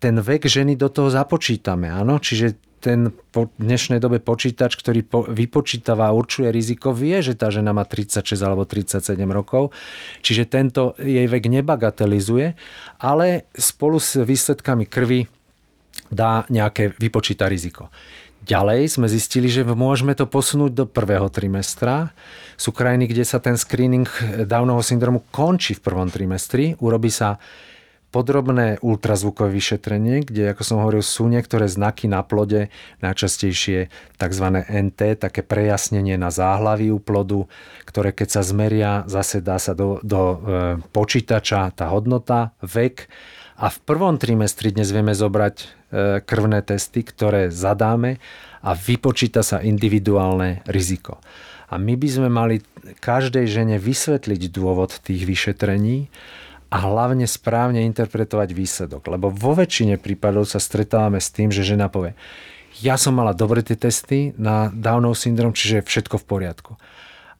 [0.01, 2.17] ten vek ženy do toho započítame, áno?
[2.17, 7.53] Čiže ten po dnešnej dobe počítač, ktorý po, vypočítava a určuje riziko, vie, že tá
[7.53, 9.77] žena má 36 alebo 37 rokov,
[10.25, 12.57] čiže tento jej vek nebagatelizuje,
[12.99, 15.29] ale spolu s výsledkami krvi
[16.09, 17.93] dá nejaké vypočíta riziko.
[18.41, 22.17] Ďalej sme zistili, že môžeme to posunúť do prvého trimestra.
[22.57, 24.09] Sú krajiny, kde sa ten screening
[24.49, 26.73] Downovho syndromu končí v prvom trimestri.
[26.81, 27.37] Urobí sa
[28.11, 32.67] podrobné ultrazvukové vyšetrenie, kde, ako som hovoril, sú niektoré znaky na plode,
[33.03, 33.87] najčastejšie
[34.19, 34.47] tzv.
[34.67, 37.47] NT, také prejasnenie na záhlaví u plodu,
[37.87, 40.37] ktoré keď sa zmeria, zase dá sa do, do e,
[40.91, 43.07] počítača tá hodnota, vek.
[43.63, 45.67] A v prvom trimestri dnes vieme zobrať e,
[46.27, 48.19] krvné testy, ktoré zadáme
[48.67, 51.23] a vypočíta sa individuálne riziko.
[51.71, 52.67] A my by sme mali
[52.99, 56.11] každej žene vysvetliť dôvod tých vyšetrení,
[56.71, 59.03] a hlavne správne interpretovať výsledok.
[59.11, 62.15] Lebo vo väčšine prípadov sa stretávame s tým, že žena povie,
[62.81, 66.73] ja som mala dobre tie testy na Downov syndrom, čiže všetko v poriadku.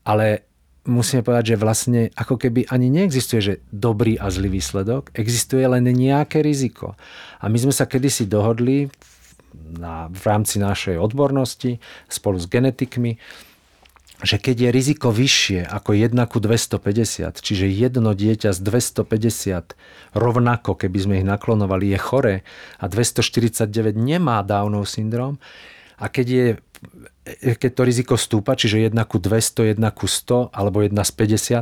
[0.03, 0.43] Ale
[0.85, 5.87] musíme povedať, že vlastne ako keby ani neexistuje, že dobrý a zlý výsledok, existuje len
[5.87, 6.99] nejaké riziko.
[7.39, 8.91] A my sme sa kedysi dohodli
[9.55, 11.79] na, v rámci našej odbornosti
[12.11, 13.17] spolu s genetikmi,
[14.21, 19.77] že keď je riziko vyššie ako 1 ku 250, čiže jedno dieťa z 250
[20.13, 22.35] rovnako, keby sme ich naklonovali, je chore
[22.77, 25.41] a 249 nemá Downov syndrom
[25.97, 26.47] a keď je
[27.31, 31.13] keď to riziko stúpa, čiže 1 ku 200, 1 ku 100 alebo 1 z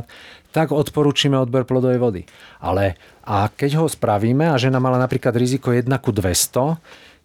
[0.07, 2.21] 50, tak odporúčime odber plodovej vody.
[2.63, 6.79] Ale a keď ho spravíme a žena mala napríklad riziko 1 ku 200,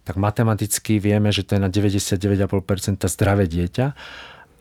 [0.05, 3.97] tak matematicky vieme, že to je na 99,5% zdravé dieťa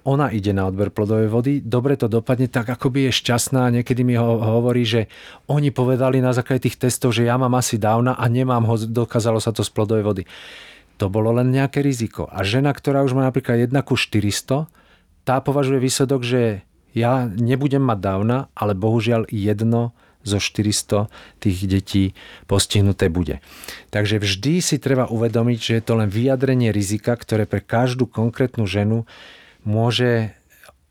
[0.04, 3.72] ona ide na odber plodovej vody, dobre to dopadne, tak akoby je šťastná.
[3.72, 5.08] Niekedy mi ho, hovorí, že
[5.48, 9.40] oni povedali na základe tých testov, že ja mám asi dávna a nemám ho, dokázalo
[9.40, 10.22] sa to z plodovej vody.
[11.00, 12.28] To bolo len nejaké riziko.
[12.28, 14.68] A žena, ktorá už má napríklad 1 ku 400,
[15.24, 16.62] tá považuje výsledok, že
[16.94, 21.08] ja nebudem mať dávna, ale bohužiaľ jedno zo 400
[21.40, 22.04] tých detí
[22.48, 23.44] postihnuté bude.
[23.92, 28.64] Takže vždy si treba uvedomiť, že je to len vyjadrenie rizika, ktoré pre každú konkrétnu
[28.64, 29.04] ženu
[29.64, 30.32] môže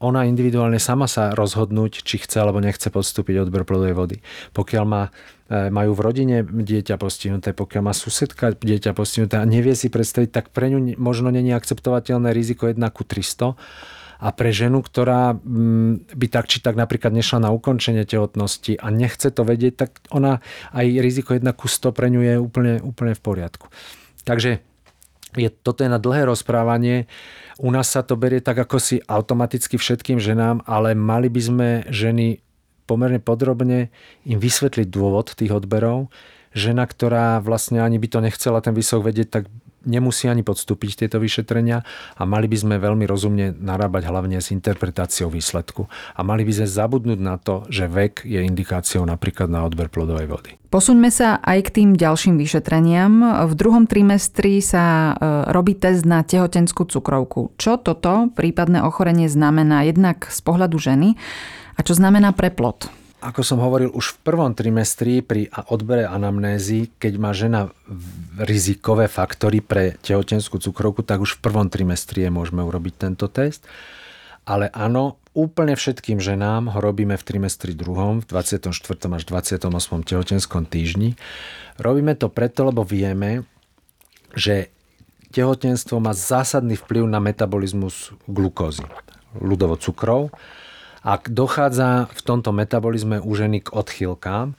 [0.03, 4.17] ona individuálne sama sa rozhodnúť, či chce alebo nechce podstúpiť odber plodovej vody.
[4.51, 5.07] Pokiaľ má,
[5.47, 10.29] e, majú v rodine dieťa postihnuté, pokiaľ má susedka dieťa postihnuté a nevie si predstaviť,
[10.35, 13.55] tak pre ňu možno není akceptovateľné riziko 1 ku 300
[14.23, 18.91] a pre ženu, ktorá mm, by tak či tak napríklad nešla na ukončenie tehotnosti a
[18.91, 20.43] nechce to vedieť, tak ona
[20.75, 23.71] aj riziko 1 ku 100 pre ňu je úplne, úplne v poriadku.
[24.27, 24.59] Takže
[25.35, 27.09] je, toto je na dlhé rozprávanie.
[27.61, 31.69] U nás sa to berie tak ako si automaticky všetkým ženám, ale mali by sme
[31.89, 32.41] ženy
[32.83, 33.89] pomerne podrobne
[34.27, 36.11] im vysvetliť dôvod tých odberov.
[36.53, 39.43] Žena, ktorá vlastne ani by to nechcela ten výsok vedieť, tak
[39.83, 41.83] nemusí ani podstúpiť tieto vyšetrenia
[42.15, 45.87] a mali by sme veľmi rozumne narábať hlavne s interpretáciou výsledku.
[46.15, 50.27] A mali by sme zabudnúť na to, že vek je indikáciou napríklad na odber plodovej
[50.27, 50.51] vody.
[50.73, 53.45] Posuňme sa aj k tým ďalším vyšetreniam.
[53.45, 57.53] V druhom trimestri sa e, robí test na tehotenskú cukrovku.
[57.61, 61.13] Čo toto prípadné ochorenie znamená jednak z pohľadu ženy
[61.77, 62.89] a čo znamená pre plod?
[63.23, 67.71] Ako som hovoril, už v prvom trimestri pri odbere anamnézy, keď má žena
[68.35, 73.63] rizikové faktory pre tehotenskú cukrovku, tak už v prvom trimestri je môžeme urobiť tento test.
[74.43, 78.75] Ale áno, úplne všetkým ženám ho robíme v trimestri druhom, v 24.
[79.07, 79.71] až 28.
[80.03, 81.15] tehotenskom týždni.
[81.79, 83.47] Robíme to preto, lebo vieme,
[84.35, 84.67] že
[85.31, 88.83] tehotenstvo má zásadný vplyv na metabolizmus glukózy,
[89.39, 90.35] ľudovo cukrov
[91.03, 94.55] ak dochádza v tomto metabolizme u ženy k odchýlkám,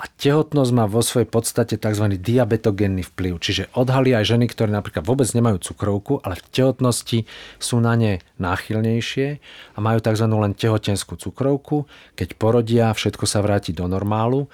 [0.00, 2.16] a tehotnosť má vo svojej podstate tzv.
[2.16, 3.36] diabetogénny vplyv.
[3.36, 7.28] Čiže odhalí aj ženy, ktoré napríklad vôbec nemajú cukrovku, ale v tehotnosti
[7.60, 9.28] sú na ne náchylnejšie
[9.76, 10.24] a majú tzv.
[10.24, 11.84] len tehotenskú cukrovku.
[12.16, 14.48] Keď porodia, všetko sa vráti do normálu.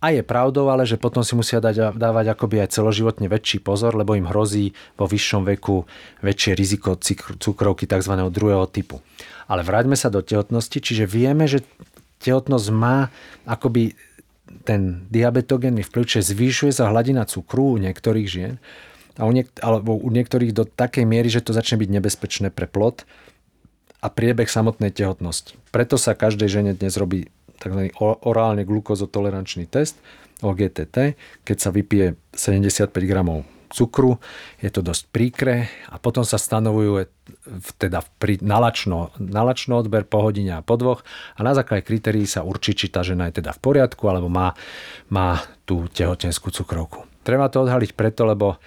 [0.00, 3.94] A je pravdou ale, že potom si musia dať, dávať akoby aj celoživotne väčší pozor,
[3.94, 5.86] lebo im hrozí vo vyššom veku
[6.24, 6.98] väčšie riziko
[7.38, 8.12] cukrovky tzv.
[8.32, 9.04] druhého typu.
[9.50, 11.66] Ale vráťme sa do tehotnosti, čiže vieme, že
[12.22, 13.10] tehotnosť má
[13.42, 13.98] akoby
[14.62, 18.62] ten diabetogénny vplyv, čiže zvýšuje sa hladina cukru u niektorých žien
[19.18, 22.70] a u niek- alebo u niektorých do takej miery, že to začne byť nebezpečné pre
[22.70, 23.02] plod
[24.00, 25.58] a priebeh samotnej tehotnosti.
[25.74, 27.28] Preto sa každej žene dnes robí
[27.60, 27.92] tzv.
[28.00, 29.98] orálne glukozotolerančný test,
[30.40, 34.18] OGTT, keď sa vypije 75 gramov cukru,
[34.58, 37.06] je to dosť príkre a potom sa stanovujú
[37.78, 41.06] teda pri nalačno, nalačno odber po hodine a po dvoch
[41.38, 44.52] a na základe kritérií sa určí, či tá žena je teda v poriadku alebo má,
[45.08, 47.06] má tú tehotenskú cukrovku.
[47.22, 48.58] Treba to odhaliť preto, lebo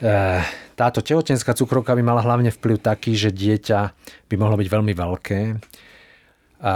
[0.00, 0.40] e,
[0.72, 3.80] táto tehotenská cukrovka by mala hlavne vplyv taký, že dieťa
[4.32, 5.40] by mohlo byť veľmi veľké
[6.58, 6.74] a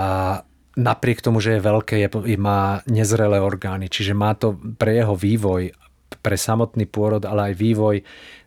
[0.77, 2.09] napriek tomu, že je veľké, je,
[2.40, 5.75] má nezrelé orgány, čiže má to pre jeho vývoj
[6.20, 7.96] pre samotný pôrod, ale aj vývoj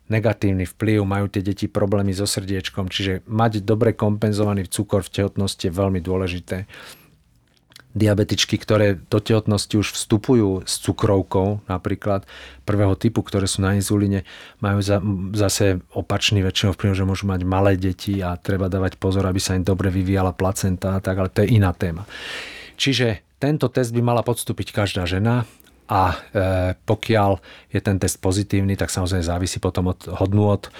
[0.06, 5.66] negatívny vplyv, majú tie deti problémy so srdiečkom, čiže mať dobre kompenzovaný cukor v tehotnosti
[5.66, 6.70] je veľmi dôležité.
[7.96, 12.28] diabetičky, ktoré do tehotnosti už vstupujú s cukrovkou napríklad
[12.68, 14.28] prvého typu, ktoré sú na inzulíne,
[14.60, 15.00] majú za,
[15.32, 19.56] zase opačný väčšinou vplyv, že môžu mať malé deti a treba dávať pozor, aby sa
[19.56, 22.04] im dobre vyvíjala placenta a tak, ale to je iná téma.
[22.76, 25.48] Čiže tento test by mala podstúpiť každá žena
[25.86, 26.16] a e,
[26.74, 27.38] pokiaľ
[27.70, 30.70] je ten test pozitívny, tak samozrejme závisí potom od hodnôt e,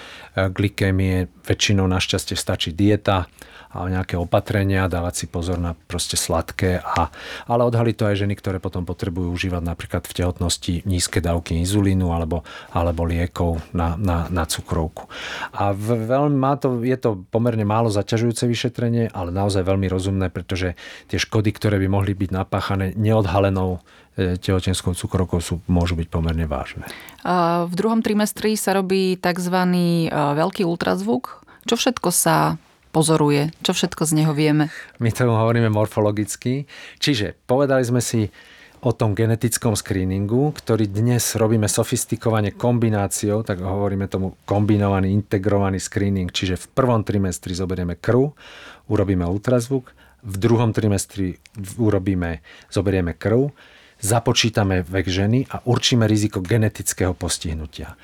[0.51, 1.31] glykémie.
[1.47, 3.31] Väčšinou našťastie stačí dieta,
[3.77, 6.81] a nejaké opatrenia, dávať si pozor na proste sladké.
[6.81, 7.13] A,
[7.45, 12.09] ale odhalí to aj ženy, ktoré potom potrebujú užívať napríklad v tehotnosti nízke dávky inzulínu
[12.09, 12.41] alebo,
[12.73, 15.13] alebo liekov na, na, na cukrovku.
[15.53, 20.73] A veľmi má to, je to pomerne málo zaťažujúce vyšetrenie, ale naozaj veľmi rozumné, pretože
[21.13, 23.85] tie škody, ktoré by mohli byť napáchané neodhalenou
[24.17, 26.89] tehotenskou cukrovkou sú, môžu byť pomerne vážne.
[27.69, 29.53] V druhom trimestri sa robí tzv.
[29.53, 31.45] E, veľký ultrazvuk.
[31.69, 32.57] Čo všetko sa
[32.97, 33.53] pozoruje?
[33.61, 34.73] Čo všetko z neho vieme?
[34.97, 36.65] My tomu hovoríme morfologicky.
[36.97, 38.33] Čiže povedali sme si
[38.81, 46.33] o tom genetickom screeningu, ktorý dnes robíme sofistikovane kombináciou, tak hovoríme tomu kombinovaný, integrovaný screening.
[46.33, 48.33] Čiže v prvom trimestri zoberieme krv,
[48.89, 49.93] urobíme ultrazvuk,
[50.27, 51.37] v druhom trimestri
[51.77, 53.53] urobíme, zoberieme krv,
[54.07, 57.99] započítame vek ženy a určíme riziko genetického postihnutia.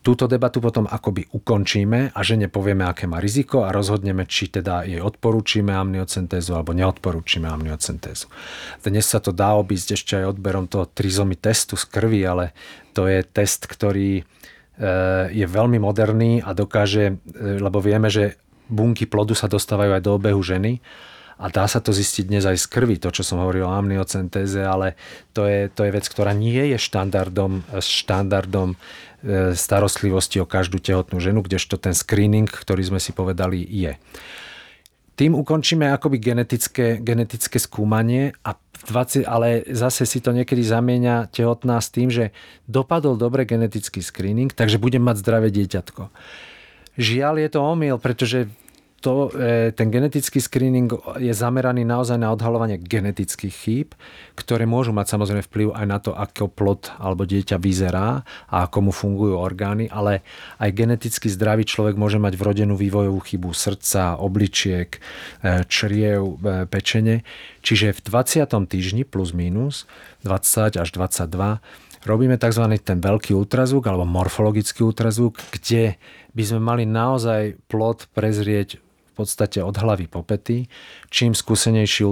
[0.00, 4.88] Túto debatu potom akoby ukončíme a žene povieme, aké má riziko a rozhodneme, či teda
[4.88, 8.32] jej odporúčime amniocentézu alebo neodporúčime amniocentézu.
[8.80, 12.56] Dnes sa to dá obísť ešte aj odberom toho trizomy testu z krvi, ale
[12.96, 14.22] to je test, ktorý e,
[15.36, 18.40] je veľmi moderný a dokáže, e, lebo vieme, že
[18.72, 20.80] bunky plodu sa dostávajú aj do obehu ženy
[21.40, 24.60] a dá sa to zistiť dnes aj z krvi, to, čo som hovoril o amniocentéze,
[24.60, 24.92] ale
[25.32, 28.76] to je, to je vec, ktorá nie je štandardom, štandardom
[29.20, 34.00] E, starostlivosti o každú tehotnú ženu, kdežto ten screening, ktorý sme si povedali, je.
[35.12, 41.76] Tým ukončíme akoby genetické, genetické skúmanie, a 20, ale zase si to niekedy zamieňa tehotná
[41.84, 42.32] s tým, že
[42.64, 46.08] dopadol dobre genetický screening, takže budem mať zdravé dieťatko.
[46.96, 48.48] Žiaľ je to omyl, pretože
[49.00, 53.88] to, e, ten genetický screening je zameraný naozaj na odhalovanie genetických chýb,
[54.36, 58.20] ktoré môžu mať samozrejme vplyv aj na to, ako plod alebo dieťa vyzerá
[58.52, 60.20] a ako mu fungujú orgány, ale
[60.60, 65.00] aj geneticky zdravý človek môže mať vrodenú vývojovú chybu srdca, obličiek,
[65.40, 67.24] e, čriev, e, pečene.
[67.64, 68.68] Čiže v 20.
[68.68, 69.88] týždni plus minus
[70.28, 71.64] 20 až 22
[72.04, 72.64] robíme tzv.
[72.80, 75.96] ten veľký ultrazvuk alebo morfologický ultrazvuk, kde
[76.32, 78.80] by sme mali naozaj plod prezrieť
[79.20, 80.66] podstate od hlavy po pety.
[81.12, 82.08] Čím skúsenejší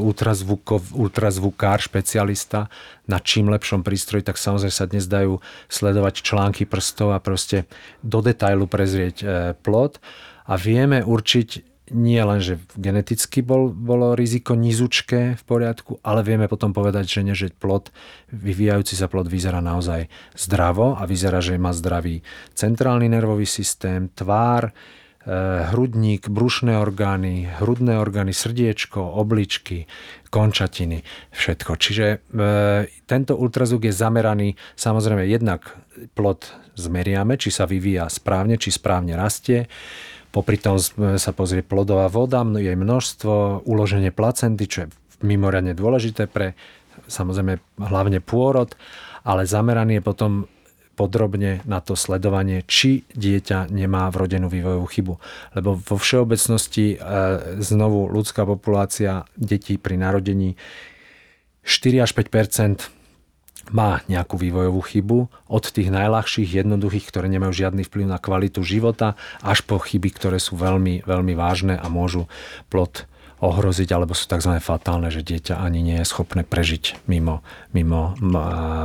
[0.00, 2.72] ultrazvukov, ultrazvukár, špecialista
[3.06, 5.38] na čím lepšom prístroji, tak samozrejme sa dnes dajú
[5.70, 7.70] sledovať články prstov a proste
[8.02, 9.26] do detailu prezrieť e,
[9.62, 10.02] plod
[10.46, 16.50] a vieme určiť nie len, že geneticky bol, bolo riziko nizučké v poriadku, ale vieme
[16.50, 17.94] potom povedať, že, že plod,
[18.34, 22.26] vyvíjajúci sa plod vyzerá naozaj zdravo a vyzerá, že má zdravý
[22.58, 24.74] centrálny nervový systém, tvár,
[25.74, 29.90] hrudník, brušné orgány, hrudné orgány, srdiečko, obličky,
[30.30, 31.02] končatiny,
[31.34, 31.72] všetko.
[31.74, 32.16] Čiže e,
[33.10, 35.74] tento ultrazvuk je zameraný samozrejme jednak
[36.14, 36.46] plod
[36.78, 39.66] zmeriame, či sa vyvíja správne, či správne rastie.
[40.30, 40.78] Popri tom
[41.18, 44.88] sa pozrie plodová voda, jej množstvo, uloženie placenty, čo je
[45.26, 46.54] mimoriadne dôležité pre
[47.08, 48.76] samozrejme hlavne pôrod,
[49.26, 50.32] ale zameraný je potom
[50.96, 55.14] podrobne na to sledovanie, či dieťa nemá vrodenú vývojovú chybu.
[55.52, 57.06] Lebo vo všeobecnosti e,
[57.60, 60.56] znovu ľudská populácia detí pri narodení
[61.68, 62.96] 4 až 5
[63.74, 65.18] má nejakú vývojovú chybu,
[65.50, 70.38] od tých najľahších, jednoduchých, ktoré nemajú žiadny vplyv na kvalitu života, až po chyby, ktoré
[70.38, 72.30] sú veľmi, veľmi vážne a môžu
[72.70, 74.56] plod ohroziť, alebo sú tzv.
[74.58, 77.44] fatálne, že dieťa ani nie je schopné prežiť mimo,
[77.76, 78.16] mimo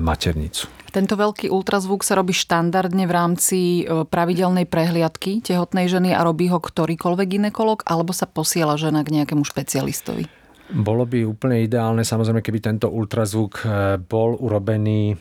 [0.03, 0.67] maternicu.
[0.91, 6.51] Tento veľký ultrazvuk sa robí štandardne v rámci e, pravidelnej prehliadky tehotnej ženy a robí
[6.51, 10.27] ho ktorýkoľvek ginekolog, alebo sa posiela žena k nejakému špecialistovi?
[10.71, 13.67] Bolo by úplne ideálne, samozrejme, keby tento ultrazvuk e,
[14.03, 15.15] bol urobený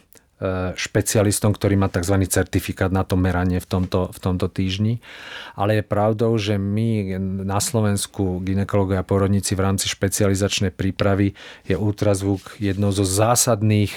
[0.72, 2.16] špecialistom, ktorý má tzv.
[2.24, 5.04] certifikát na to meranie v tomto, v tomto týždni.
[5.52, 11.36] Ale je pravdou, že my na Slovensku ginekológovia a porodníci v rámci špecializačnej prípravy
[11.68, 13.92] je ultrazvuk jednou zo zásadných,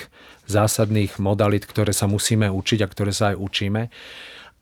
[0.52, 3.82] zásadných modalit, ktoré sa musíme učiť a ktoré sa aj učíme.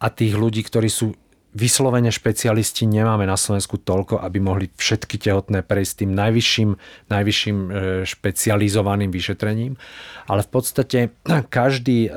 [0.02, 1.17] A tých ľudí, ktorí sú
[1.52, 6.70] vyslovene špecialisti nemáme na Slovensku toľko, aby mohli všetky tehotné prejsť tým najvyšším,
[7.12, 7.70] najvyšším e,
[8.08, 9.76] špecializovaným vyšetrením.
[10.32, 11.00] Ale v podstate
[11.52, 12.10] každý e,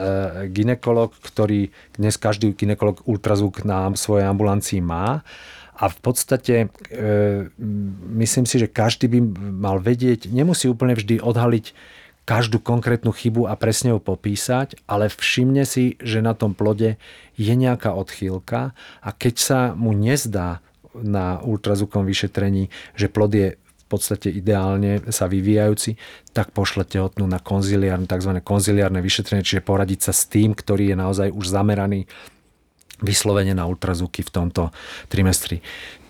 [0.55, 5.27] ginekolog, ktorý dnes každý ginekolog ultrazvuk na svojej ambulancii má,
[5.75, 6.67] a v podstate e,
[8.15, 9.19] myslím si, že každý by
[9.59, 11.75] mal vedieť, nemusí úplne vždy odhaliť
[12.25, 16.97] každú konkrétnu chybu a presne ju popísať, ale všimne si, že na tom plode
[17.37, 18.73] je nejaká odchýlka
[19.05, 20.65] a keď sa mu nezdá
[20.97, 26.01] na ultrazvukom vyšetrení, že plod je v podstate ideálne sa vyvíjajúci,
[26.33, 28.41] tak pošle tehotnú na konziliárne, tzv.
[28.41, 32.09] konziliárne vyšetrenie, čiže poradiť sa s tým, ktorý je naozaj už zameraný
[33.05, 34.73] vyslovene na ultrazvuky v tomto
[35.13, 35.61] trimestri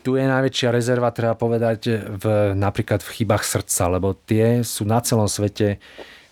[0.04, 5.00] tu je najväčšia rezerva, treba povedať, v, napríklad v chybách srdca, lebo tie sú na
[5.00, 5.80] celom svete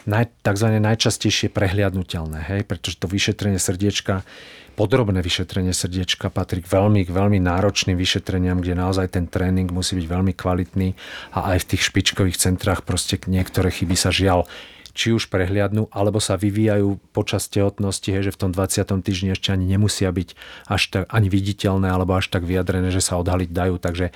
[0.05, 0.69] naj, tzv.
[0.77, 2.61] najčastejšie prehliadnutelné, hej?
[2.69, 4.29] pretože to vyšetrenie srdiečka,
[4.77, 10.07] podrobné vyšetrenie srdiečka patrí k veľmi, veľmi náročným vyšetreniam, kde naozaj ten tréning musí byť
[10.09, 10.93] veľmi kvalitný
[11.33, 14.49] a aj v tých špičkových centrách proste niektoré chyby sa žiaľ
[14.93, 18.85] či už prehliadnú, alebo sa vyvíjajú počas tehotnosti, hej, že v tom 20.
[19.03, 20.29] týždni ešte ani nemusia byť
[20.69, 23.77] až tak ani viditeľné, alebo až tak vyjadrené, že sa odhaliť dajú.
[23.81, 24.13] Takže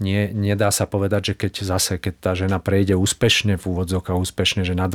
[0.00, 4.64] nie, nedá sa povedať, že keď zase, keď tá žena prejde úspešne v úvodzokách, úspešne,
[4.64, 4.88] že na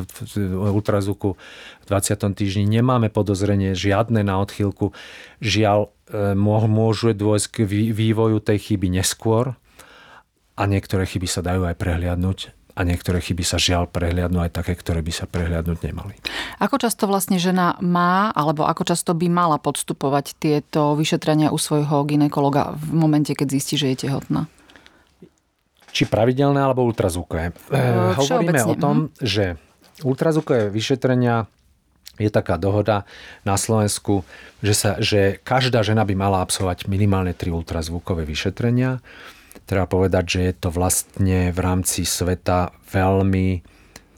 [0.74, 1.38] ultrazvuku
[1.82, 2.38] v 20.
[2.38, 4.98] týždni nemáme podozrenie žiadne na odchýlku,
[5.42, 6.34] žiaľ, e,
[6.66, 7.58] môžu dôjsť k
[7.94, 9.54] vývoju tej chyby neskôr,
[10.56, 14.76] a niektoré chyby sa dajú aj prehliadnúť a niektoré chyby sa žiaľ prehliadnú aj také,
[14.76, 16.20] ktoré by sa prehliadnúť nemali.
[16.60, 22.04] Ako často vlastne žena má, alebo ako často by mala podstupovať tieto vyšetrenia u svojho
[22.04, 24.52] ginekologa v momente, keď zistí, že je tehotná?
[25.96, 27.56] Či pravidelné, alebo ultrazvukové.
[27.72, 27.82] E,
[28.20, 29.24] hovoríme o tom, mhm.
[29.24, 29.56] že
[30.04, 31.48] ultrazvukové vyšetrenia
[32.16, 33.04] je taká dohoda
[33.44, 34.24] na Slovensku,
[34.64, 39.04] že, sa, že každá žena by mala absolvovať minimálne tri ultrazvukové vyšetrenia
[39.64, 43.64] treba povedať, že je to vlastne v rámci sveta veľmi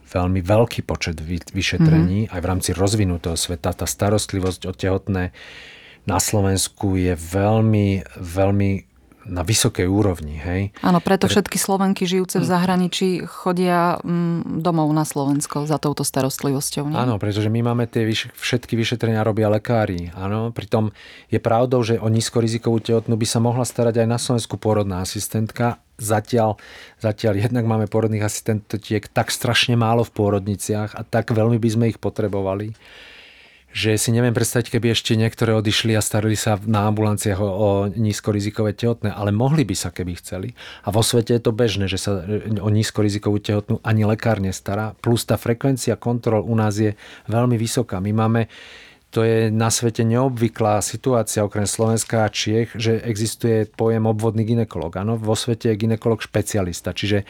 [0.08, 1.20] veľmi veľký počet
[1.52, 2.34] vyšetrení, mm-hmm.
[2.34, 3.76] aj v rámci rozvinutého sveta.
[3.76, 5.36] Tá starostlivosť o tehotné
[6.08, 8.87] na Slovensku je veľmi, veľmi
[9.28, 10.40] na vysokej úrovni.
[10.40, 10.72] Hej?
[10.80, 16.92] Áno, preto všetky Slovenky žijúce v zahraničí chodia mm, domov na Slovensko za touto starostlivosťou.
[16.92, 16.98] Nie?
[16.98, 20.10] Áno, pretože my máme tie vyš- všetky vyšetrenia robia lekári.
[20.16, 20.96] Áno, pritom
[21.28, 25.78] je pravdou, že o nízkorizikovú tehotnú by sa mohla starať aj na Slovensku porodná asistentka.
[25.98, 26.62] Zatiaľ,
[27.02, 31.86] zatiaľ jednak máme porodných asistentiek tak strašne málo v pôrodniciach a tak veľmi by sme
[31.90, 32.78] ich potrebovali
[33.72, 37.70] že si neviem predstaviť, keby ešte niektoré odišli a starili sa na ambulanciách o, o
[37.92, 40.58] nízkorizikové tehotné, ale mohli by sa, keby chceli.
[40.88, 42.24] A vo svete je to bežné, že sa
[42.64, 44.96] o nízkorizikovú tehotnú ani lekár nestará.
[45.04, 46.96] Plus tá frekvencia kontrol u nás je
[47.30, 48.02] veľmi vysoká.
[48.02, 48.50] My máme
[49.08, 54.92] to je na svete neobvyklá situácia okrem Slovenska a Čiech, že existuje pojem obvodný ginekolog.
[55.00, 57.24] Áno, vo svete je ginekolog špecialista, čiže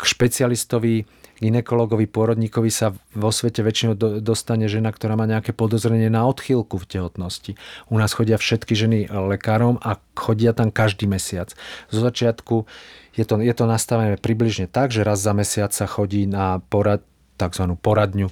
[0.00, 1.04] k špecialistovi
[1.40, 6.88] ginekologovi, pôrodníkovi sa vo svete väčšinou dostane žena, ktorá má nejaké podozrenie na odchýlku v
[6.88, 7.52] tehotnosti.
[7.88, 11.56] U nás chodia všetky ženy lekárom a chodia tam každý mesiac.
[11.88, 12.68] Zo začiatku
[13.16, 17.02] je to, je to nastavené približne tak, že raz za mesiac sa chodí na porad,
[17.40, 17.64] tzv.
[17.80, 18.28] poradňu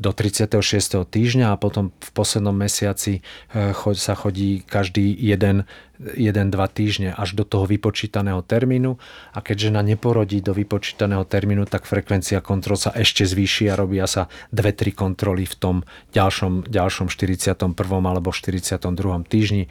[0.00, 0.56] do 36.
[1.04, 5.68] týždňa a potom v poslednom mesiaci eh, sa chodí každý jeden,
[6.00, 8.96] jeden, dva týždne až do toho vypočítaného termínu
[9.36, 14.08] a keď žena neporodí do vypočítaného termínu, tak frekvencia kontrol sa ešte zvýši a robia
[14.08, 15.76] sa dve, tri kontroly v tom
[16.16, 17.60] ďalšom, ďalšom 41.
[18.00, 18.80] alebo 42.
[19.28, 19.68] týždni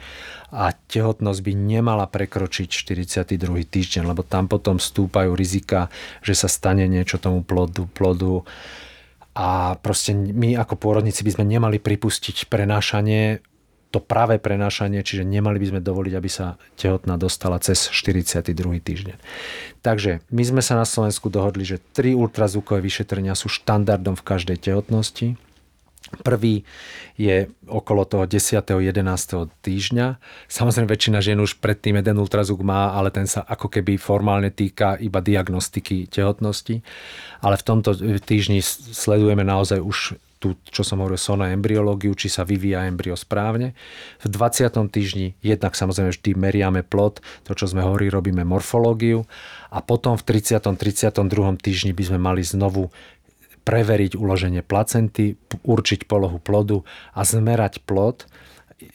[0.54, 3.34] a tehotnosť by nemala prekročiť 42.
[3.66, 5.90] týždeň, lebo tam potom stúpajú rizika,
[6.22, 8.46] že sa stane niečo tomu plodu, plodu
[9.34, 13.40] a proste my ako pôrodníci by sme nemali pripustiť prenášanie,
[13.90, 18.54] to práve prenášanie, čiže nemali by sme dovoliť, aby sa tehotná dostala cez 42.
[18.78, 19.18] týždeň.
[19.82, 24.62] Takže my sme sa na Slovensku dohodli, že tri ultrazvukové vyšetrenia sú štandardom v každej
[24.62, 25.34] tehotnosti
[26.26, 26.66] Prvý
[27.14, 28.58] je okolo toho 10.
[28.66, 28.90] 11.
[29.62, 30.06] týždňa.
[30.50, 34.98] Samozrejme väčšina žien už predtým jeden ultrazvuk má, ale ten sa ako keby formálne týka
[34.98, 36.82] iba diagnostiky tehotnosti.
[37.40, 37.94] Ale v tomto
[38.26, 38.58] týždni
[38.90, 39.98] sledujeme naozaj už
[40.40, 43.76] tú, čo som hovoril, sona embryológiu, či sa vyvíja embryo správne.
[44.24, 44.72] V 20.
[44.88, 49.28] týždni jednak samozrejme vždy meriame plod, to čo sme hovorili, robíme morfológiu
[49.68, 50.64] a potom v 30.
[50.80, 51.20] 32.
[51.60, 52.88] týždni by sme mali znovu
[53.62, 56.82] preveriť uloženie placenty, určiť polohu plodu
[57.12, 58.26] a zmerať plod,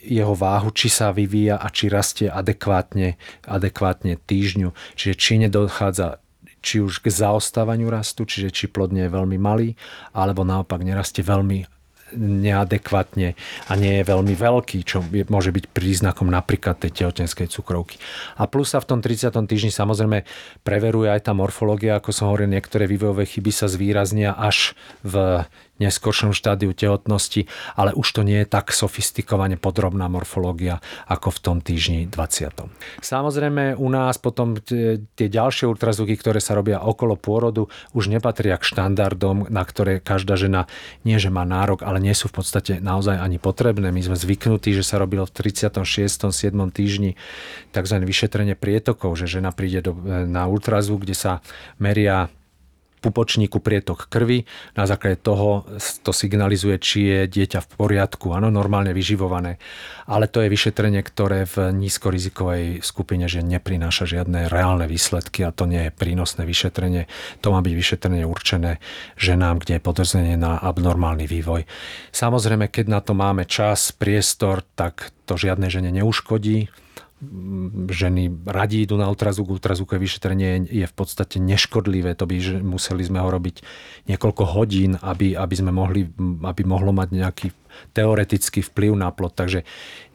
[0.02, 4.74] jeho váhu, či sa vyvíja a či rastie adekvátne, adekvátne týždňu.
[4.98, 6.26] Čiže či nedochádza
[6.66, 9.78] či už k zaostávaniu rastu, čiže či plod nie je veľmi malý,
[10.18, 11.75] alebo naopak nerastie veľmi
[12.14, 13.34] neadekvátne
[13.66, 15.02] a nie je veľmi veľký, čo
[15.32, 17.98] môže byť príznakom napríklad tej tehotenskej cukrovky.
[18.38, 19.34] A plus sa v tom 30.
[19.50, 20.22] týždni samozrejme
[20.62, 25.42] preveruje aj tá morfológia, ako som hovoril, niektoré vývojové chyby sa zvýraznia až v
[25.78, 31.58] neskôršom štádiu tehotnosti, ale už to nie je tak sofistikovane podrobná morfológia ako v tom
[31.60, 33.04] týždni 20.
[33.04, 38.64] Samozrejme u nás potom tie ďalšie ultrazvuky, ktoré sa robia okolo pôrodu, už nepatria k
[38.64, 40.68] štandardom, na ktoré každá žena
[41.04, 43.90] nie že má nárok, ale nie sú v podstate naozaj ani potrebné.
[43.90, 45.82] My sme zvyknutí, že sa robilo v 36.
[46.32, 46.56] 7.
[46.70, 47.18] týždni
[47.72, 47.98] tzv.
[48.04, 49.96] vyšetrenie prietokov, že žena príde do,
[50.28, 51.32] na ultrazvuk, kde sa
[51.80, 52.30] meria
[53.06, 54.50] pupočníku prietok krvi.
[54.74, 55.70] Na základe toho
[56.02, 59.62] to signalizuje, či je dieťa v poriadku, áno, normálne vyživované.
[60.10, 65.70] Ale to je vyšetrenie, ktoré v nízkorizikovej skupine že neprináša žiadne reálne výsledky a to
[65.70, 67.06] nie je prínosné vyšetrenie.
[67.46, 68.82] To má byť vyšetrenie určené
[69.18, 71.70] ženám, kde je podozrenie na abnormálny vývoj.
[72.10, 76.85] Samozrejme, keď na to máme čas, priestor, tak to žiadne žene neuškodí
[77.90, 83.08] ženy radí idú na ultrazvuk, ultrazvukové vyšetrenie je v podstate neškodlivé, to by že museli
[83.08, 83.64] sme ho robiť
[84.12, 86.12] niekoľko hodín, aby, aby sme mohli,
[86.44, 87.48] aby mohlo mať nejaký
[87.96, 89.32] teoretický vplyv na plod.
[89.32, 89.64] Takže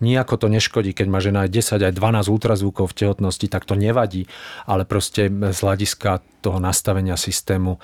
[0.04, 3.80] nejako to neškodí, keď má žena aj 10, aj 12 ultrazvukov v tehotnosti, tak to
[3.80, 4.28] nevadí,
[4.68, 7.80] ale proste z hľadiska toho nastavenia systému e,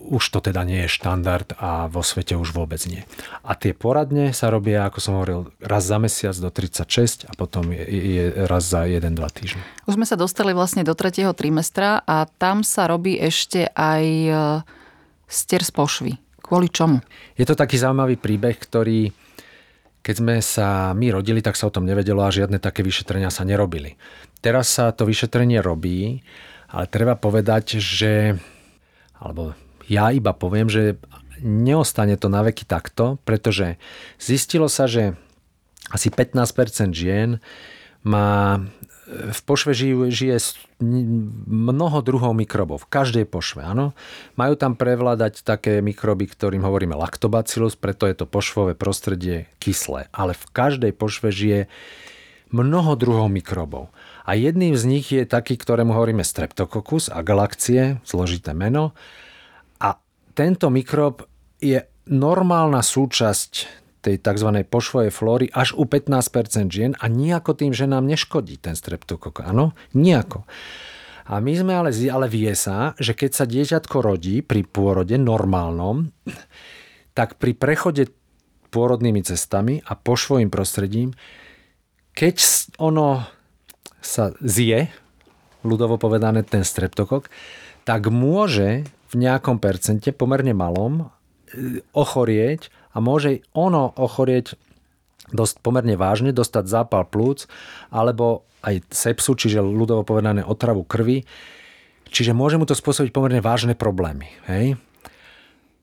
[0.00, 3.04] už to teda nie je štandard a vo svete už vôbec nie.
[3.44, 7.68] A tie poradne sa robia, ako som hovoril, raz za mesiac do 36 a potom
[7.68, 9.62] je, je raz za 1-2 týždne.
[9.84, 14.32] Už sme sa dostali vlastne do tretieho trimestra a tam sa robí ešte aj e,
[15.28, 16.12] stier z pošvy.
[16.40, 17.04] Kvôli čomu?
[17.36, 19.12] Je to taký zaujímavý príbeh, ktorý
[20.00, 23.44] keď sme sa my rodili, tak sa o tom nevedelo a žiadne také vyšetrenia sa
[23.44, 24.00] nerobili.
[24.40, 26.24] Teraz sa to vyšetrenie robí,
[26.72, 28.40] ale treba povedať, že
[29.20, 29.52] alebo
[29.90, 31.02] ja iba poviem, že
[31.42, 33.74] neostane to na veky takto, pretože
[34.22, 35.18] zistilo sa, že
[35.90, 37.42] asi 15% žien
[38.06, 38.62] má
[39.10, 40.38] v pošve žijú, žije
[41.50, 43.90] mnoho druhov mikrobov, v každej pošve, áno.
[44.38, 50.06] Majú tam prevládať také mikroby, ktorým hovoríme lactobacillus, preto je to pošvové prostredie kyslé.
[50.14, 51.60] Ale v každej pošve žije
[52.54, 53.90] mnoho druhov mikrobov.
[54.22, 58.94] A jedným z nich je taký, ktorému hovoríme streptococcus a galakcie, zložité meno
[60.40, 61.28] tento mikrob
[61.60, 63.52] je normálna súčasť
[64.00, 64.64] tej tzv.
[64.64, 69.44] pošvojej flóry až u 15% žien a nejako tým ženám neškodí ten streptokok.
[69.44, 70.48] Áno, nejako.
[71.28, 76.08] A my sme ale, ale vie sa, že keď sa dieťatko rodí pri pôrode normálnom,
[77.12, 78.08] tak pri prechode
[78.72, 81.12] pôrodnými cestami a pošvojím prostredím,
[82.16, 82.40] keď
[82.80, 83.28] ono
[84.00, 84.88] sa zje,
[85.60, 87.28] ľudovo povedané ten streptokok,
[87.84, 91.10] tak môže v nejakom percente, pomerne malom,
[91.50, 94.54] e, ochorieť a môže ono ochorieť
[95.34, 97.46] dosť pomerne vážne, dostať zápal plúc
[97.90, 101.24] alebo aj sepsu, čiže ľudovo povedané otravu krvi.
[102.10, 104.26] Čiže môže mu to spôsobiť pomerne vážne problémy.
[104.50, 104.74] Hej?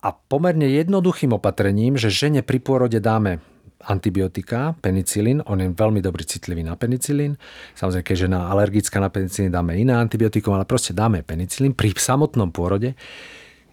[0.03, 3.39] A pomerne jednoduchým opatrením, že žene pri pôrode dáme
[3.86, 7.38] antibiotika, penicilín, on je veľmi dobrý citlivý na penicilín.
[7.78, 12.49] Samozrejme, keď žena alergická na penicilín, dáme iné antibiotikum, ale proste dáme penicilín pri samotnom
[12.49, 12.97] pôrode,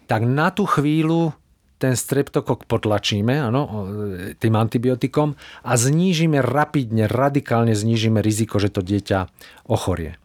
[0.05, 1.33] tak na tú chvíľu
[1.81, 3.89] ten streptokok potlačíme ano,
[4.41, 9.29] tým antibiotikom a znížime rapidne, radikálne znížime riziko, že to dieťa
[9.69, 10.17] ochorie.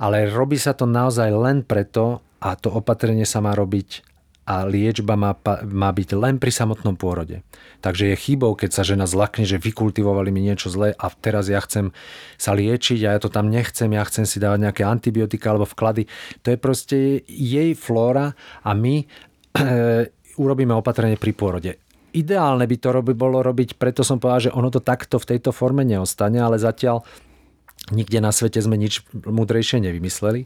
[0.00, 4.09] Ale robí sa to naozaj len preto, a to opatrenie sa má robiť
[4.48, 5.36] a liečba má,
[5.68, 7.44] má byť len pri samotnom pôrode.
[7.80, 11.60] Takže je chybou, keď sa žena zlakne, že vykultivovali mi niečo zlé a teraz ja
[11.62, 11.94] chcem
[12.40, 16.08] sa liečiť a ja to tam nechcem, ja chcem si dávať nejaké antibiotika alebo vklady.
[16.44, 16.96] To je proste
[17.28, 18.34] jej flóra
[18.64, 19.04] a my e,
[20.40, 21.72] urobíme opatrenie pri pôrode.
[22.10, 25.54] Ideálne by to robi, bolo robiť, preto som povedal, že ono to takto v tejto
[25.54, 27.06] forme neostane, ale zatiaľ
[27.88, 30.44] nikde na svete sme nič múdrejšie nevymysleli.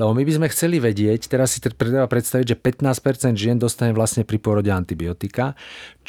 [0.00, 4.24] Lebo my by sme chceli vedieť, teraz si treba predstaviť, že 15% žien dostane vlastne
[4.24, 5.52] pri porode antibiotika,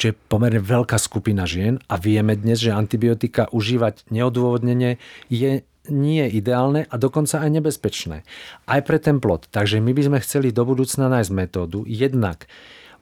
[0.00, 4.96] čo je pomerne veľká skupina žien a vieme dnes, že antibiotika užívať neodôvodnene
[5.28, 8.24] je nie je ideálne a dokonca aj nebezpečné.
[8.64, 9.52] Aj pre ten plod.
[9.52, 12.48] Takže my by sme chceli do budúcna nájsť metódu jednak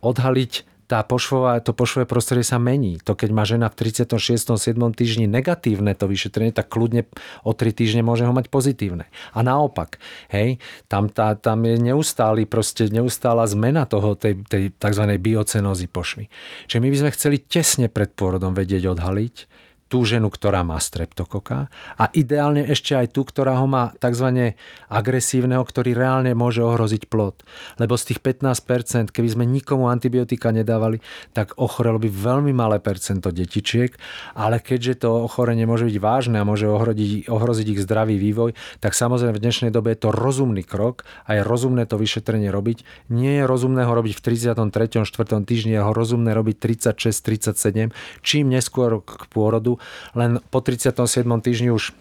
[0.03, 3.01] odhaliť tá pošvová, to pošvové prostredie sa mení.
[3.09, 4.61] To keď má žena v 36.
[4.61, 4.77] 7.
[4.93, 7.09] týždni negatívne to vyšetrenie, tak kľudne
[7.49, 9.09] o 3 týždne môže ho mať pozitívne.
[9.33, 9.97] A naopak,
[10.29, 10.61] hej,
[10.93, 15.05] tam, tá, tam je neustály, proste neustála zmena toho, tej, tej tzv.
[15.17, 16.29] biocenózy pošvy.
[16.69, 19.49] Čiže my by sme chceli tesne pred pôrodom vedieť odhaliť,
[19.93, 21.69] tú ženu, ktorá má streptokoka
[22.01, 24.57] a ideálne ešte aj tú, ktorá ho má tzv.
[24.89, 27.45] agresívneho, ktorý reálne môže ohroziť plod.
[27.77, 31.05] Lebo z tých 15%, keby sme nikomu antibiotika nedávali,
[31.37, 33.93] tak ochorelo by veľmi malé percento detičiek,
[34.33, 38.97] ale keďže to ochorenie môže byť vážne a môže ohroziť, ohroziť ich zdravý vývoj, tak
[38.97, 43.13] samozrejme v dnešnej dobe je to rozumný krok a je rozumné to vyšetrenie robiť.
[43.13, 45.05] Nie je rozumné ho robiť v 33.
[45.05, 45.45] 4.
[45.45, 46.57] týždni, je ho rozumné robiť
[46.97, 47.93] 36, 37,
[48.25, 49.82] čím neskôr k pôrodu,
[50.19, 51.25] len po 37.
[51.43, 51.95] týždni už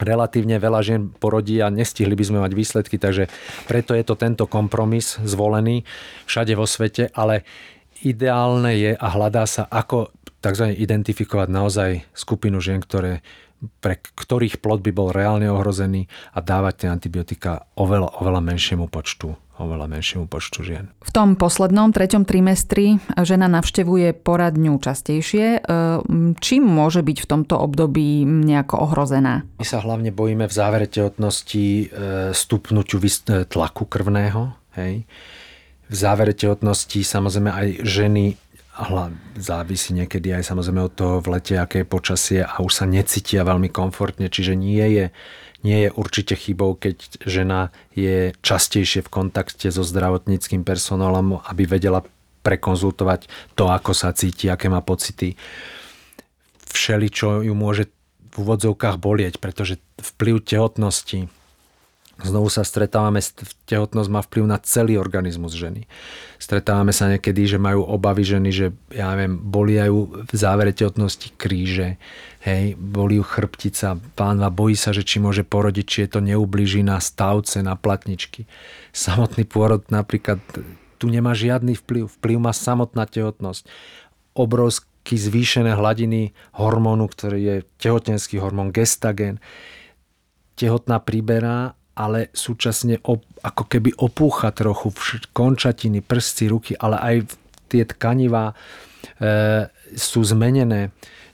[0.00, 3.28] relatívne veľa žien porodí a nestihli by sme mať výsledky, takže
[3.68, 5.84] preto je to tento kompromis zvolený
[6.24, 7.44] všade vo svete, ale
[8.00, 10.10] ideálne je a hľadá sa, ako
[10.40, 10.72] tzv.
[10.74, 13.20] identifikovať naozaj skupinu žien, ktoré
[13.78, 19.38] pre ktorých plod by bol reálne ohrozený a dávať tie antibiotika oveľa, oveľa menšiemu počtu
[19.60, 20.84] oveľa menšiemu počtu žien.
[21.04, 25.46] V tom poslednom, treťom trimestri žena navštevuje poradňu častejšie.
[25.56, 25.58] E,
[26.40, 29.44] čím môže byť v tomto období nejako ohrozená?
[29.60, 31.86] My sa hlavne bojíme v závere tehotnosti e,
[32.32, 34.56] stupnutiu e, tlaku krvného.
[34.80, 35.04] Hej.
[35.92, 38.40] V závere tehotnosti samozrejme aj ženy
[39.36, 43.44] závisí niekedy aj samozrejme od toho v lete, aké je počasie a už sa necítia
[43.44, 45.04] veľmi komfortne, čiže nie je
[45.62, 52.02] nie je určite chybou, keď žena je častejšie v kontakte so zdravotníckým personálom, aby vedela
[52.42, 55.38] prekonzultovať to, ako sa cíti, aké má pocity.
[56.74, 57.90] Všeli, čo ju môže
[58.32, 61.30] v úvodzovkách bolieť, pretože vplyv tehotnosti,
[62.22, 63.18] Znovu sa stretávame,
[63.66, 65.90] tehotnosť má vplyv na celý organizmus ženy.
[66.38, 71.98] Stretávame sa niekedy, že majú obavy ženy, že ja neviem, boliajú v závere tehotnosti kríže,
[72.46, 76.86] hej, boli ju chrbtica, pánva bojí sa, že či môže porodiť, či je to neublíži
[76.86, 78.46] na stavce, na platničky.
[78.94, 80.38] Samotný pôrod napríklad
[81.02, 82.06] tu nemá žiadny vplyv.
[82.22, 83.66] Vplyv má samotná tehotnosť.
[84.38, 89.42] Obrovský zvýšené hladiny hormónu, ktorý je tehotenský hormón gestagen.
[90.54, 94.92] Tehotná priberá ale súčasne op, ako keby opúcha trochu
[95.36, 97.16] končatiny, prsty, ruky, ale aj
[97.68, 98.54] tie tkanivá e,
[99.92, 100.92] sú zmenené.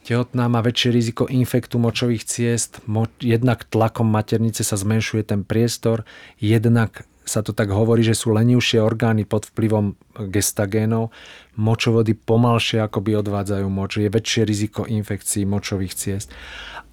[0.08, 6.08] Tehotná má väčšie riziko infektu močových ciest, mo, jednak tlakom maternice sa zmenšuje ten priestor,
[6.40, 9.92] jednak sa to tak hovorí, že sú lenivšie orgány pod vplyvom
[10.32, 11.12] gestagénov,
[11.60, 16.32] močovody pomalšie akoby odvádzajú moč, je väčšie riziko infekcií močových ciest.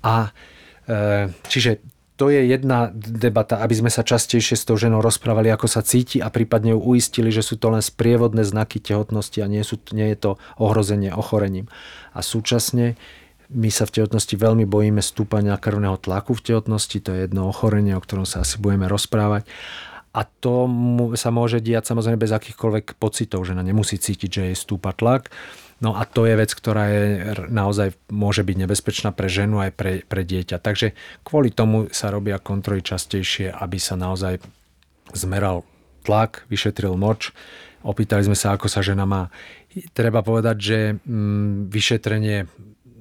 [0.03, 0.36] A
[0.84, 5.68] e, čiže to je jedna debata, aby sme sa častejšie s tou ženou rozprávali, ako
[5.68, 9.59] sa cíti a prípadne ju uistili, že sú to len sprievodné znaky tehotnosti a nie,
[9.68, 11.68] sú, nie je to ohrozenie ochorením.
[12.16, 12.95] A súčasne
[13.51, 17.93] my sa v tehotnosti veľmi bojíme stúpania krvného tlaku v tehotnosti, to je jedno ochorenie,
[17.93, 19.45] o ktorom sa asi budeme rozprávať.
[20.16, 20.72] A to
[21.20, 25.28] sa môže diať samozrejme bez akýchkoľvek pocitov, žena nemusí cítiť, že jej stúpa tlak
[25.86, 27.05] No a to je vec, ktorá je
[27.53, 30.57] naozaj môže byť nebezpečná pre ženu aj pre, pre dieťa.
[30.57, 34.41] Takže kvôli tomu sa robia kontroly častejšie, aby sa naozaj
[35.13, 35.61] zmeral
[36.01, 37.29] tlak, vyšetril moč.
[37.86, 39.29] Opýtali sme sa, ako sa žena má.
[39.93, 42.49] Treba povedať, že mm, vyšetrenie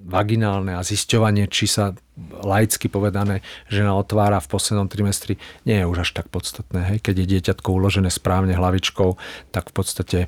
[0.05, 1.97] vaginálne a zisťovanie, či sa
[2.45, 3.41] laicky povedané
[3.73, 6.95] žena otvára v poslednom trimestri, nie je už až tak podstatné.
[6.95, 6.99] Hej?
[7.01, 9.17] Keď je dieťatko uložené správne hlavičkou,
[9.51, 10.19] tak v podstate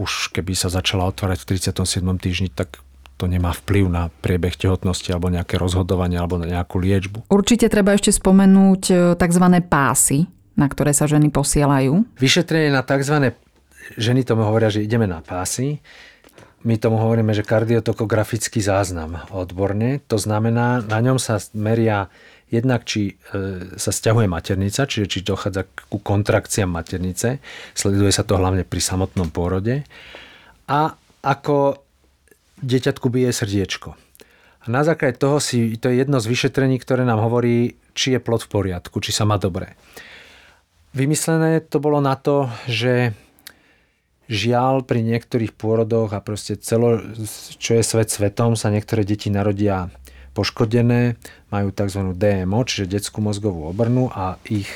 [0.00, 2.02] už keby sa začala otvárať v 37.
[2.18, 2.80] týždni, tak
[3.16, 7.32] to nemá vplyv na priebeh tehotnosti alebo nejaké rozhodovanie alebo na nejakú liečbu.
[7.32, 9.44] Určite treba ešte spomenúť e, tzv.
[9.64, 12.04] pásy, na ktoré sa ženy posielajú.
[12.20, 13.32] Vyšetrenie na tzv.
[13.96, 15.80] ženy tomu hovoria, že ideme na pásy
[16.66, 20.02] my tomu hovoríme, že kardiotokografický záznam odborne.
[20.10, 22.10] To znamená, na ňom sa meria
[22.50, 27.38] jednak, či e, sa stiahuje maternica, čiže či dochádza ku kontrakciám maternice.
[27.70, 29.86] Sleduje sa to hlavne pri samotnom pôrode.
[30.66, 31.78] A ako
[32.66, 33.94] deťatku bije srdiečko.
[34.62, 38.20] A na základe toho si, to je jedno z vyšetrení, ktoré nám hovorí, či je
[38.22, 39.78] plod v poriadku, či sa má dobre.
[40.98, 43.14] Vymyslené to bolo na to, že
[44.26, 46.98] žiaľ pri niektorých pôrodoch a proste celo,
[47.58, 49.90] čo je svet svetom, sa niektoré deti narodia
[50.36, 51.16] poškodené,
[51.48, 52.12] majú tzv.
[52.12, 54.68] DMO, čiže detskú mozgovú obrnu a ich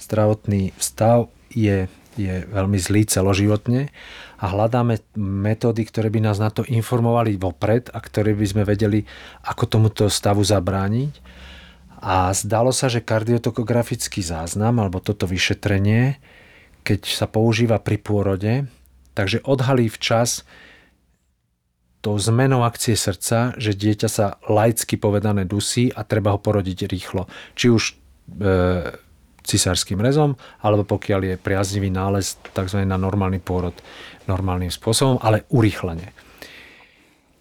[0.00, 3.92] zdravotný stav je, je veľmi zlý celoživotne
[4.40, 9.04] a hľadáme metódy, ktoré by nás na to informovali vopred a ktoré by sme vedeli,
[9.44, 11.20] ako tomuto stavu zabrániť.
[12.04, 16.20] A zdalo sa, že kardiotokografický záznam alebo toto vyšetrenie,
[16.84, 18.68] keď sa používa pri pôrode,
[19.14, 20.42] Takže odhalí včas
[22.04, 27.24] tou zmenou akcie srdca, že dieťa sa laicky povedané dusí a treba ho porodiť rýchlo.
[27.56, 27.92] Či už e,
[29.40, 32.84] cisárským rezom, alebo pokiaľ je priaznivý nález tzv.
[32.84, 33.72] na normálny pôrod
[34.28, 36.12] normálnym spôsobom, ale urýchlenie.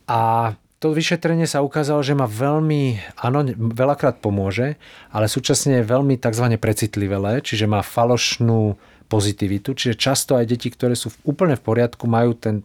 [0.07, 0.53] A
[0.84, 4.76] to vyšetrenie sa ukázalo, že ma veľmi, áno, veľakrát pomôže,
[5.15, 6.59] ale súčasne je veľmi tzv.
[6.59, 8.76] precitlivé, čiže má falošnú
[9.06, 12.64] pozitivitu, čiže často aj deti, ktoré sú úplne v poriadku, majú ten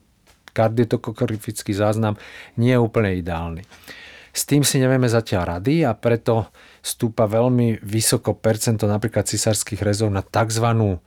[0.52, 2.18] kardiotokografický záznam
[2.58, 3.62] nie je úplne ideálny.
[4.34, 6.50] S tým si nevieme zatiaľ rady a preto
[6.82, 10.98] stúpa veľmi vysoko percento napríklad cisárskych rezov na tzv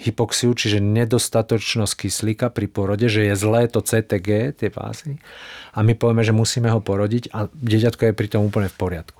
[0.00, 5.20] hypoxiu, čiže nedostatočnosť kyslíka pri porode, že je zlé to CTG, tie pásy,
[5.76, 9.19] a my povieme, že musíme ho porodiť a dieťatko je pri tom úplne v poriadku.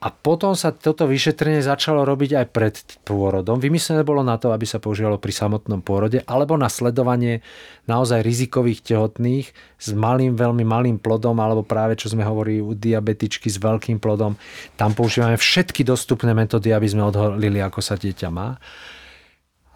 [0.00, 2.72] A potom sa toto vyšetrenie začalo robiť aj pred
[3.04, 3.60] pôrodom.
[3.60, 7.44] Vymyslené bolo na to, aby sa používalo pri samotnom pôrode alebo na sledovanie
[7.84, 13.52] naozaj rizikových tehotných s malým, veľmi malým plodom alebo práve, čo sme hovorili u diabetičky
[13.52, 14.40] s veľkým plodom.
[14.80, 18.56] Tam používame všetky dostupné metódy, aby sme odholili, ako sa dieťa má.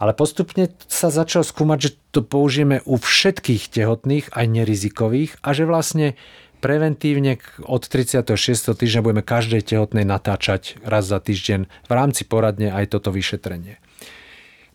[0.01, 5.69] Ale postupne sa začal skúmať, že to použijeme u všetkých tehotných, aj nerizikových a že
[5.69, 6.17] vlastne
[6.65, 7.37] preventívne
[7.69, 8.33] od 36.
[8.73, 13.77] týždňa budeme každej tehotnej natáčať raz za týždeň v rámci poradne aj toto vyšetrenie.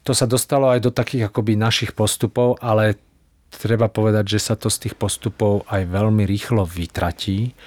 [0.05, 3.01] To sa dostalo aj do takých akoby našich postupov, ale
[3.49, 7.57] treba povedať, že sa to z tých postupov aj veľmi rýchlo vytratí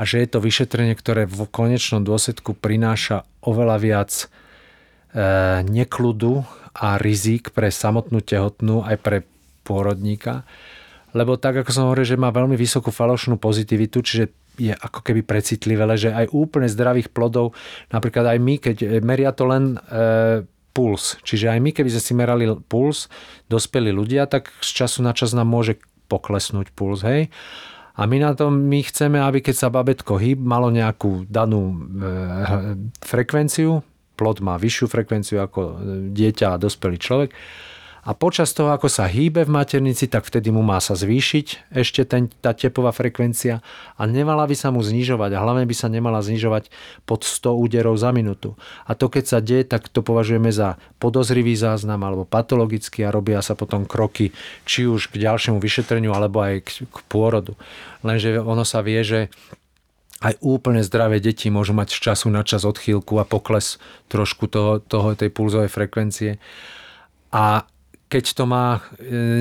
[0.00, 4.26] a že je to vyšetrenie, ktoré v konečnom dôsledku prináša oveľa viac e,
[5.68, 9.18] nekludu a rizik pre samotnú tehotnú aj pre
[9.68, 10.48] pôrodníka.
[11.16, 14.24] Lebo tak, ako som hovoril, že má veľmi vysokú falošnú pozitivitu, čiže
[14.60, 17.56] je ako keby precitlivé, že aj úplne zdravých plodov,
[17.88, 20.44] napríklad aj my, keď meria to len e,
[20.76, 23.08] puls, čiže aj my, keby sme si merali puls,
[23.48, 25.80] dospelí ľudia, tak z času na čas nám môže
[26.12, 27.32] poklesnúť puls, hej.
[27.96, 31.76] A my na tom, my chceme, aby keď sa babetko hýb, malo nejakú danú e,
[33.00, 33.80] frekvenciu,
[34.20, 35.72] plod má vyššiu frekvenciu ako e,
[36.12, 37.32] dieťa a dospelý človek.
[38.06, 42.06] A počas toho, ako sa hýbe v maternici, tak vtedy mu má sa zvýšiť ešte
[42.06, 43.66] ten, tá tepová frekvencia
[43.98, 46.70] a nemala by sa mu znižovať a hlavne by sa nemala znižovať
[47.02, 48.54] pod 100 úderov za minútu.
[48.86, 53.42] A to keď sa deje, tak to považujeme za podozrivý záznam alebo patologický a robia
[53.42, 54.30] sa potom kroky
[54.62, 57.58] či už k ďalšiemu vyšetreniu alebo aj k, k pôrodu.
[58.06, 59.34] Lenže ono sa vie, že
[60.22, 64.78] aj úplne zdravé deti môžu mať z času na čas odchýlku a pokles trošku toho,
[64.78, 66.38] toho tej pulzovej frekvencie.
[67.34, 67.68] A
[68.06, 68.80] keď to má e,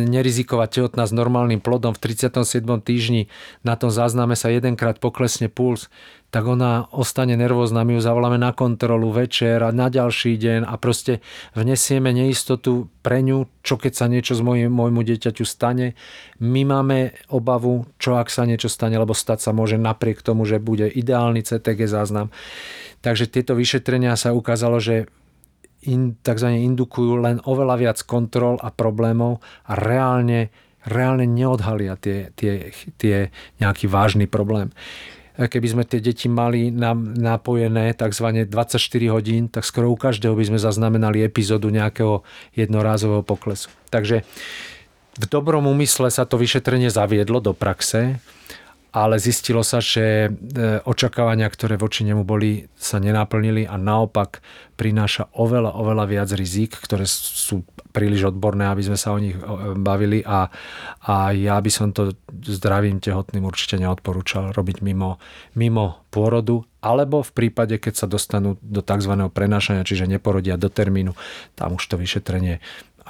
[0.10, 2.66] nerizikovať tehotná s normálnym plodom v 37.
[2.82, 3.30] týždni,
[3.62, 5.86] na tom zázname sa jedenkrát poklesne puls,
[6.34, 10.76] tak ona ostane nervózna, my ju zavoláme na kontrolu večer a na ďalší deň a
[10.76, 11.24] proste
[11.56, 15.96] vnesieme neistotu pre ňu, čo keď sa niečo z môj, môjmu dieťaťu stane.
[16.42, 20.60] My máme obavu, čo ak sa niečo stane, lebo stať sa môže napriek tomu, že
[20.60, 22.34] bude ideálny CTG záznam.
[23.00, 25.08] Takže tieto vyšetrenia sa ukázalo, že
[25.90, 26.50] in, tzv.
[26.52, 30.50] indukujú len oveľa viac kontrol a problémov a reálne,
[30.86, 33.30] reálne neodhalia tie, tie, tie
[33.62, 34.74] nejaký vážny problém.
[35.36, 38.48] Keby sme tie deti mali napojené tzv.
[38.48, 38.80] 24
[39.12, 42.24] hodín, tak skoro u každého by sme zaznamenali epizódu nejakého
[42.56, 43.68] jednorázového poklesu.
[43.92, 44.24] Takže
[45.16, 48.20] v dobrom úmysle sa to vyšetrenie zaviedlo do praxe
[48.96, 54.40] ale zistilo sa, že e, očakávania, ktoré voči nemu boli, sa nenaplnili a naopak
[54.80, 59.36] prináša oveľa, oveľa viac rizík, ktoré sú príliš odborné, aby sme sa o nich
[59.80, 60.48] bavili a,
[61.04, 65.20] a ja by som to zdravým tehotným určite neodporúčal robiť mimo,
[65.60, 69.28] mimo pôrodu, alebo v prípade, keď sa dostanú do tzv.
[69.32, 71.16] prenášania, čiže neporodia do termínu,
[71.56, 72.64] tam už to vyšetrenie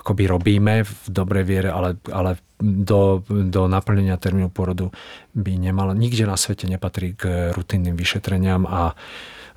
[0.06, 4.93] akoby robíme v dobrej viere, ale, ale do, do naplnenia termínu porodu
[5.34, 8.93] by nemala, nikde na svete nepatrí k rutinným vyšetreniam a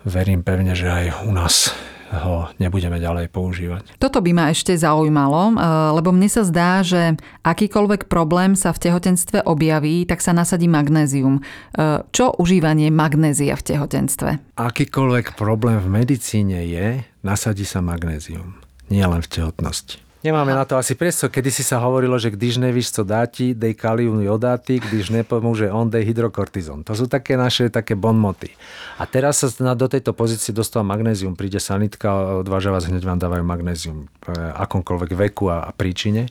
[0.09, 1.77] verím pevne, že aj u nás
[2.09, 4.01] ho nebudeme ďalej používať.
[4.01, 5.57] Toto by ma ešte zaujímalo, eh,
[5.93, 11.45] lebo mne sa zdá, že akýkoľvek problém sa v tehotenstve objaví, tak sa nasadí magnézium.
[11.45, 14.57] Eh, čo užívanie magnézia v tehotenstve?
[14.57, 18.57] Akýkoľvek problém v medicíne je, nasadí sa magnézium.
[18.89, 20.08] Nie len v tehotnosti.
[20.19, 21.31] Nemáme na to asi priestor.
[21.31, 25.87] Kedy si sa hovorilo, že když nevíš, co dáti, dej kalium jodáty, když nepomôže on,
[25.87, 26.83] dej hydrokortizon.
[26.83, 28.51] To sú také naše také bonmoty.
[28.99, 31.39] A teraz sa do tejto pozície dostáva magnézium.
[31.39, 34.27] Príde sanitka odváža vás, hneď vám dávajú magnézium v
[34.59, 36.27] akomkoľvek veku a, a príčine.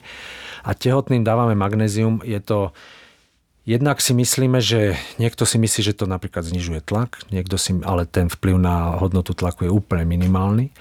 [0.68, 2.20] A tehotným dávame magnézium.
[2.28, 2.76] Je to
[3.68, 8.08] Jednak si myslíme, že niekto si myslí, že to napríklad znižuje tlak, niekto si, ale
[8.08, 10.72] ten vplyv na hodnotu tlaku je úplne minimálny.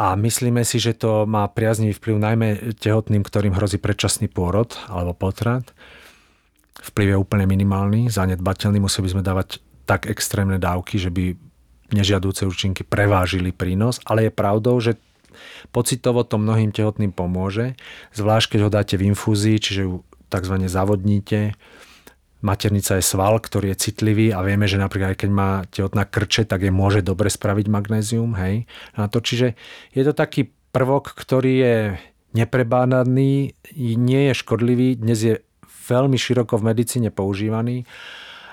[0.00, 2.48] A myslíme si, že to má priaznivý vplyv najmä
[2.80, 5.76] tehotným, ktorým hrozí predčasný pôrod alebo potrat.
[6.80, 11.36] Vplyv je úplne minimálny, zanedbateľný, museli by sme dávať tak extrémne dávky, že by
[11.92, 14.96] nežiadúce účinky prevážili prínos, ale je pravdou, že
[15.68, 17.76] pocitovo to mnohým tehotným pomôže,
[18.16, 20.00] zvlášť keď ho dáte v infúzii, čiže ju
[20.32, 20.54] tzv.
[20.64, 21.52] zavodníte
[22.40, 26.48] Maternica je sval, ktorý je citlivý a vieme, že napríklad aj keď má tehotná krče,
[26.48, 28.32] tak je môže dobre spraviť magnézium.
[28.36, 28.64] Hej,
[28.96, 29.20] na to.
[29.20, 29.54] Čiže
[29.92, 31.76] je to taký prvok, ktorý je
[32.32, 35.34] neprebánaný, nie je škodlivý, dnes je
[35.90, 37.82] veľmi široko v medicíne používaný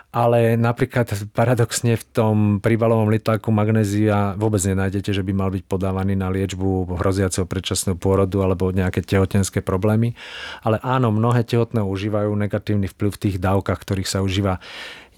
[0.08, 6.16] ale napríklad paradoxne v tom príbalovom litláku magnézia vôbec nenájdete, že by mal byť podávaný
[6.16, 10.16] na liečbu hroziaceho predčasného pôrodu alebo nejaké tehotenské problémy.
[10.64, 14.64] Ale áno, mnohé tehotné užívajú negatívny vplyv v tých dávkach, ktorých sa užíva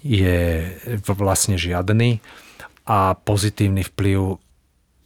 [0.02, 0.68] je
[1.06, 2.24] vlastne žiadny
[2.88, 4.40] a pozitívny vplyv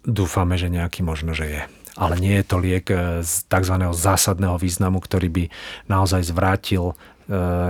[0.06, 1.62] dúfame, že nejaký možno, že je
[1.94, 2.90] ale nie je to liek
[3.22, 3.74] z tzv.
[3.94, 5.44] zásadného významu, ktorý by
[5.86, 6.94] naozaj zvrátil e,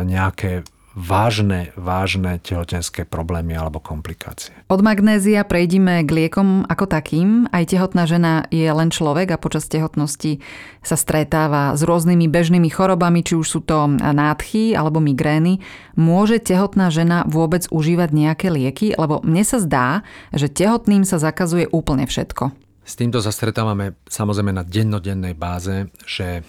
[0.09, 4.55] nejaké vážne, vážne tehotenské problémy alebo komplikácie.
[4.71, 7.51] Od magnézia prejdime k liekom ako takým.
[7.51, 10.39] Aj tehotná žena je len človek a počas tehotnosti
[10.87, 15.59] sa stretáva s rôznymi bežnými chorobami, či už sú to nádchy alebo migrény.
[15.99, 18.95] Môže tehotná žena vôbec užívať nejaké lieky?
[18.95, 22.55] Lebo mne sa zdá, že tehotným sa zakazuje úplne všetko.
[22.85, 26.45] S týmto sa stretávame samozrejme na dennodennej báze, že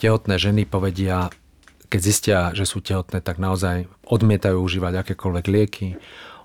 [0.00, 1.30] tehotné ženy povedia,
[1.94, 5.94] keď zistia, že sú tehotné, tak naozaj odmietajú užívať akékoľvek lieky,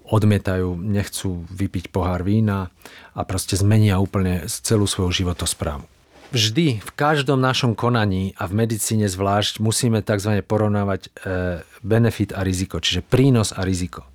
[0.06, 2.70] odmietajú, nechcú vypiť pohár vína
[3.18, 5.90] a proste zmenia úplne celú svoju životosprávu.
[6.30, 10.46] Vždy, v každom našom konaní a v medicíne zvlášť musíme tzv.
[10.46, 14.06] porovnávať e, benefit a riziko, čiže prínos a riziko.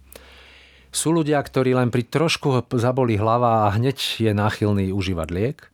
[0.95, 5.74] Sú ľudia, ktorí len pri trošku zaboli hlava a hneď je náchylný užívať liek,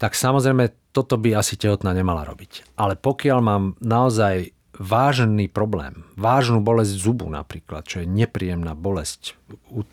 [0.00, 2.72] tak samozrejme toto by asi tehotná nemala robiť.
[2.80, 9.36] Ale pokiaľ mám naozaj vážny problém, vážnu bolesť zubu napríklad, čo je nepríjemná bolesť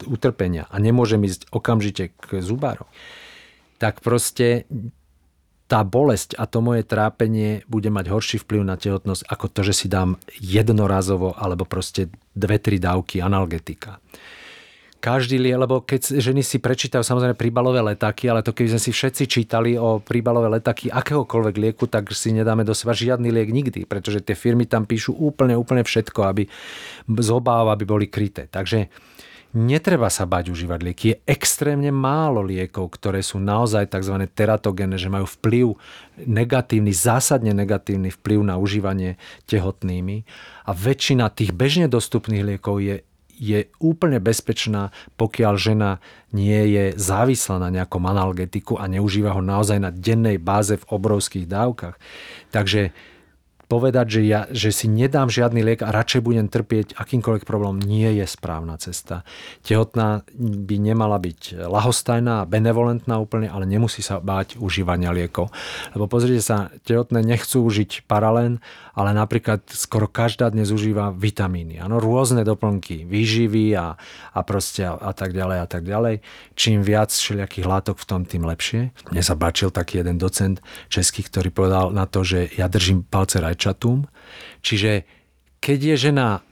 [0.07, 2.87] utrpenia a nemôžem ísť okamžite k zubáru,
[3.83, 4.63] tak proste
[5.67, 9.73] tá bolesť a to moje trápenie bude mať horší vplyv na tehotnosť ako to, že
[9.75, 13.99] si dám jednorazovo alebo proste dve, tri dávky analgetika
[14.97, 19.23] každý lebo keď ženy si prečítajú samozrejme príbalové letáky, ale to keby sme si všetci
[19.29, 24.19] čítali o príbalové letáky akéhokoľvek lieku, tak si nedáme do seba žiadny liek nikdy, pretože
[24.25, 26.43] tie firmy tam píšu úplne, úplne všetko, aby
[27.07, 28.49] z obáv, aby boli kryté.
[28.49, 28.89] Takže
[29.55, 31.03] netreba sa bať užívať lieky.
[31.13, 34.27] Je extrémne málo liekov, ktoré sú naozaj tzv.
[34.27, 35.79] teratogénne, že majú vplyv
[36.27, 39.15] negatívny, zásadne negatívny vplyv na užívanie
[39.47, 40.27] tehotnými.
[40.67, 43.06] A väčšina tých bežne dostupných liekov je
[43.37, 45.91] je úplne bezpečná, pokiaľ žena
[46.33, 51.45] nie je závislá na nejakom analgetiku a neužíva ho naozaj na dennej báze v obrovských
[51.45, 51.95] dávkach.
[52.51, 52.91] Takže
[53.67, 58.07] povedať, že, ja, že si nedám žiadny liek a radšej budem trpieť akýmkoľvek problém, nie
[58.17, 59.27] je správna cesta.
[59.67, 65.51] Tehotná by nemala byť lahostajná, benevolentná úplne, ale nemusí sa báť užívania liekov.
[65.91, 68.63] Lebo pozrite sa, tehotné nechcú užiť paralén,
[68.97, 71.77] ale napríklad skoro každá dnes užíva vitamíny.
[71.77, 73.99] Áno, rôzne doplnky, výživy a,
[74.33, 76.25] a proste a, a tak ďalej a tak ďalej.
[76.57, 78.95] Čím viac všelijakých látok v tom, tým lepšie.
[79.13, 83.37] Mne sa páčil taký jeden docent český, ktorý povedal na to, že ja držím palce
[83.57, 84.05] rajčatúm.
[84.61, 85.09] Čiže
[85.57, 86.45] keď je žena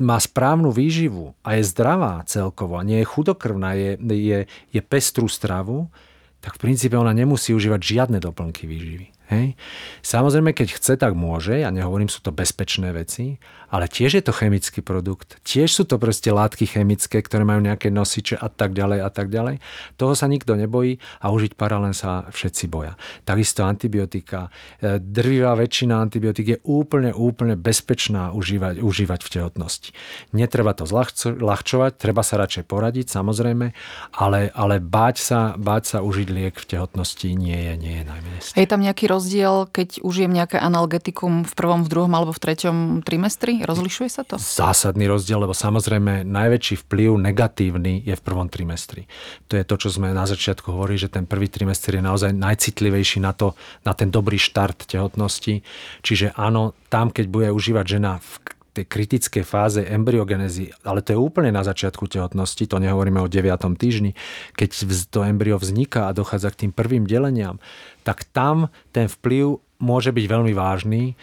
[0.00, 5.92] má správnu výživu a je zdravá celkovo nie je chudokrvná, je, je, je pestrú stravu,
[6.40, 9.12] tak v princípe ona nemusí užívať žiadne doplnky výživy.
[9.30, 9.54] Hej.
[10.00, 11.60] Samozrejme, keď chce, tak môže.
[11.60, 13.38] Ja nehovorím, sú to bezpečné veci,
[13.70, 15.38] ale tiež je to chemický produkt.
[15.46, 19.30] Tiež sú to proste látky chemické, ktoré majú nejaké nosiče a tak ďalej a tak
[19.30, 19.62] ďalej.
[19.94, 22.98] Toho sa nikto nebojí a užiť paralén sa všetci boja.
[23.22, 24.50] Takisto antibiotika.
[24.82, 29.90] E, drvivá väčšina antibiotík je úplne, úplne bezpečná užívať, užívať v tehotnosti.
[30.34, 33.70] Netreba to zľahčovať, treba sa radšej poradiť, samozrejme,
[34.18, 38.40] ale, ale báť, sa, báť sa užiť liek v tehotnosti nie je, nie je najmenej.
[38.58, 42.76] Je tam nejaký rozdiel, keď užijem nejaké analgetikum v prvom, v druhom alebo v treťom
[43.06, 43.59] trimestri?
[43.64, 44.40] Rozlišuje sa to?
[44.40, 49.04] Zásadný rozdiel, lebo samozrejme najväčší vplyv negatívny je v prvom trimestri.
[49.52, 53.20] To je to, čo sme na začiatku hovorili, že ten prvý trimester je naozaj najcitlivejší
[53.20, 53.52] na, to,
[53.84, 55.60] na ten dobrý štart tehotnosti.
[56.00, 61.18] Čiže áno, tam, keď bude užívať žena v tej kritickej fáze embryogenezy, ale to je
[61.18, 63.50] úplne na začiatku tehotnosti, to nehovoríme o 9.
[63.74, 64.14] týždni,
[64.54, 64.68] keď
[65.10, 67.58] to embryo vzniká a dochádza k tým prvým deleniam,
[68.06, 71.18] tak tam ten vplyv môže byť veľmi vážny.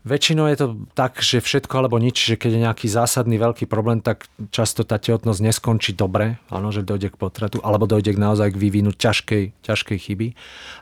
[0.00, 4.00] Väčšinou je to tak, že všetko alebo nič, že keď je nejaký zásadný veľký problém,
[4.00, 8.56] tak často tá tehotnosť neskončí dobre, áno, že dojde k potratu, alebo dojde k naozaj
[8.56, 10.32] k vývinu ťažkej, ťažkej chyby.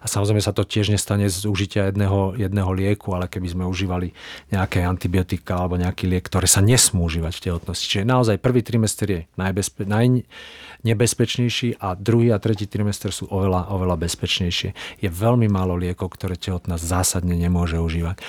[0.01, 4.14] A samozrejme sa to tiež nestane z užítia jedného, jedného lieku, ale keby sme užívali
[4.55, 7.91] nejaké antibiotika alebo nejaký liek, ktoré sa nesmú užívať v tehotnosti.
[7.91, 13.99] Čiže naozaj prvý trimester je najbezpe- najnebezpečnejší a druhý a tretí trimester sú oveľa, oveľa
[13.99, 15.03] bezpečnejšie.
[15.03, 18.23] Je veľmi málo liekov, ktoré tehotná zásadne nemôže užívať.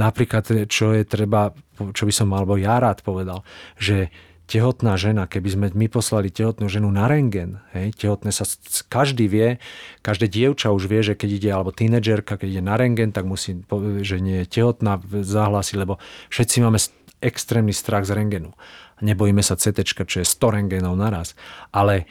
[0.00, 1.50] Napríklad napríklad, čo je treba,
[1.90, 3.42] čo by som alebo ja rád povedal,
[3.74, 4.14] že
[4.50, 8.42] tehotná žena, keby sme my poslali tehotnú ženu na rengen, hej, tehotné sa,
[8.90, 9.62] každý vie,
[10.02, 13.62] každé dievča už vie, že keď ide, alebo tínedžerka, keď ide na rengen, tak musí,
[14.02, 16.02] že nie je tehotná, zahlásiť, lebo
[16.34, 16.82] všetci máme
[17.22, 18.50] extrémny strach z rengenu.
[19.06, 21.38] Nebojíme sa CT, čo je 100 rengenov naraz.
[21.70, 22.10] Ale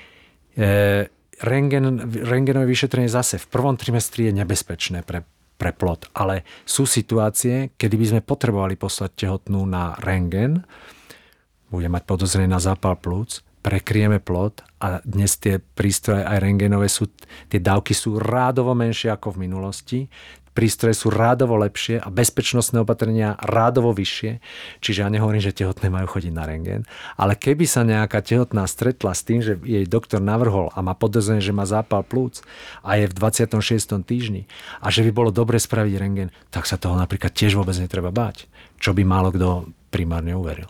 [0.56, 1.12] e,
[1.44, 5.28] rengen, rengenové vyšetrenie zase v prvom trimestri je nebezpečné pre,
[5.60, 10.64] pre plod, ale sú situácie, kedy by sme potrebovali poslať tehotnú na rengen,
[11.68, 17.12] bude mať podozrenie na zápal plúc, prekrieme plod a dnes tie prístroje aj rengenové sú,
[17.52, 20.00] tie dávky sú rádovo menšie ako v minulosti
[20.54, 24.42] prístroje sú rádovo lepšie a bezpečnostné opatrenia rádovo vyššie.
[24.84, 26.82] Čiže ja nehovorím, že tehotné majú chodiť na rengen,
[27.16, 31.44] ale keby sa nejaká tehotná stretla s tým, že jej doktor navrhol a má podozrenie,
[31.44, 32.42] že má zápal plúc
[32.82, 34.02] a je v 26.
[34.06, 34.50] týždni
[34.84, 38.50] a že by bolo dobre spraviť rengen, tak sa toho napríklad tiež vôbec netreba báť,
[38.78, 40.70] čo by málo kto primárne uveril.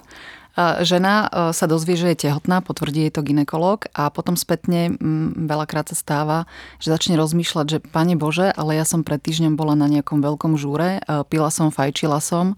[0.58, 4.98] Žena e, sa dozvie, že je tehotná, potvrdí jej to ginekolog a potom spätne
[5.38, 6.38] veľakrát sa stáva,
[6.82, 10.58] že začne rozmýšľať, že Pane Bože, ale ja som pred týždňom bola na nejakom veľkom
[10.58, 12.58] žúre, e, pila som, fajčila som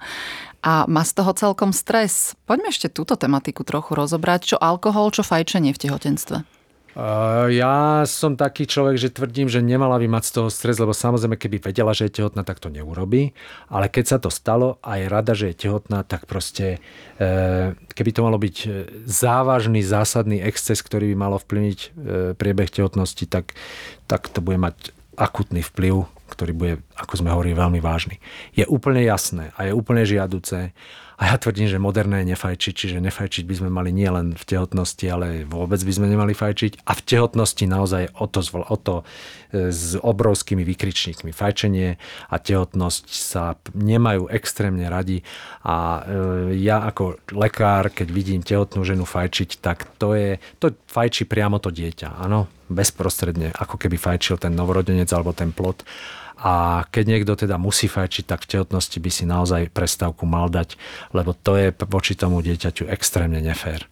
[0.61, 2.37] a má z toho celkom stres.
[2.45, 4.55] Poďme ešte túto tematiku trochu rozobrať.
[4.55, 6.60] Čo alkohol, čo fajčenie v tehotenstve?
[7.47, 11.39] Ja som taký človek, že tvrdím, že nemala by mať z toho stres, lebo samozrejme,
[11.39, 13.31] keby vedela, že je tehotná, tak to neurobí.
[13.71, 16.83] Ale keď sa to stalo a je rada, že je tehotná, tak proste,
[17.15, 18.69] e, keby to malo byť e,
[19.07, 21.79] závažný, zásadný exces, ktorý by malo vplyvniť
[22.35, 23.55] priebeh tehotnosti, tak,
[24.11, 28.19] tak to bude mať akutný vplyv, ktorý bude, ako sme hovorili, veľmi vážny.
[28.55, 30.71] Je úplne jasné a je úplne žiaduce,
[31.21, 34.41] a ja tvrdím, že moderné je nefajčiť, čiže nefajčiť by sme mali nie len v
[34.41, 36.81] tehotnosti, ale vôbec by sme nemali fajčiť.
[36.81, 38.95] A v tehotnosti naozaj o to, o to
[39.53, 41.29] e, s obrovskými vykričníkmi.
[41.29, 45.21] Fajčenie a tehotnosť sa nemajú extrémne radi
[45.61, 51.29] a e, ja ako lekár, keď vidím tehotnú ženu fajčiť, tak to je, to fajčí
[51.29, 55.85] priamo to dieťa, áno, bezprostredne, ako keby fajčil ten novorodenec alebo ten plot
[56.41, 60.73] a keď niekto teda musí fajčiť, tak v tehotnosti by si naozaj prestávku mal dať,
[61.13, 63.85] lebo to je voči tomu dieťaťu extrémne nefér.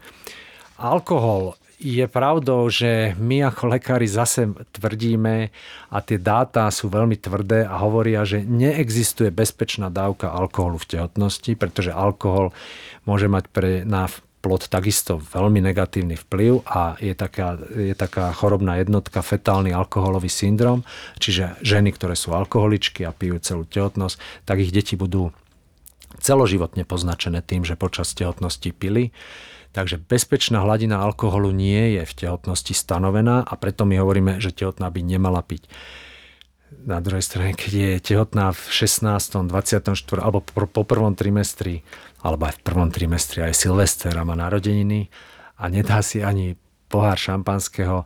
[0.81, 5.47] Alkohol je pravdou, že my ako lekári zase tvrdíme
[5.87, 11.55] a tie dáta sú veľmi tvrdé a hovoria, že neexistuje bezpečná dávka alkoholu v tehotnosti,
[11.55, 12.51] pretože alkohol
[13.07, 18.79] môže mať pre, na plod takisto veľmi negatívny vplyv a je taká, je taká chorobná
[18.79, 20.87] jednotka fetálny alkoholový syndrom,
[21.19, 24.15] čiže ženy, ktoré sú alkoholičky a pijú celú tehotnosť,
[24.47, 25.35] tak ich deti budú
[26.23, 29.11] celoživotne poznačené tým, že počas tehotnosti pili.
[29.69, 34.89] Takže bezpečná hladina alkoholu nie je v tehotnosti stanovená a preto my hovoríme, že tehotná
[34.89, 35.69] by nemala piť
[36.69, 39.93] na druhej strane, keď je tehotná v 16., 24.
[40.21, 41.81] alebo po prvom trimestri,
[42.23, 45.07] alebo aj v prvom trimestri aj Silvester a má narodeniny
[45.59, 46.55] a nedá si ani
[46.89, 48.03] pohár šampanského,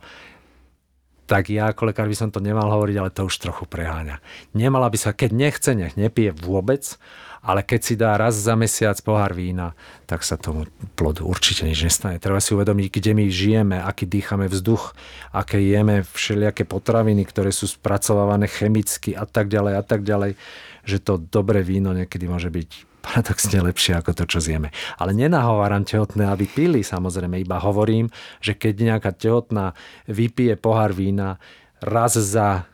[1.24, 4.20] tak ja ako lekár by som to nemal hovoriť, ale to už trochu preháňa.
[4.52, 7.00] Nemala by sa, keď nechce, nech nepije vôbec,
[7.40, 9.72] ale keď si dá raz za mesiac pohár vína,
[10.04, 12.20] tak sa tomu plodu určite nič nestane.
[12.20, 14.92] Treba si uvedomiť, kde my žijeme, aký dýchame vzduch,
[15.32, 20.36] aké jeme všelijaké potraviny, ktoré sú spracovávané chemicky a tak ďalej a tak ďalej,
[20.84, 24.72] že to dobré víno niekedy môže byť paradoxne lepšie ako to, čo zjeme.
[24.96, 28.08] Ale nenahováram tehotné, aby pili, samozrejme, iba hovorím,
[28.40, 29.76] že keď nejaká tehotná
[30.08, 31.36] vypije pohár vína
[31.84, 32.64] raz za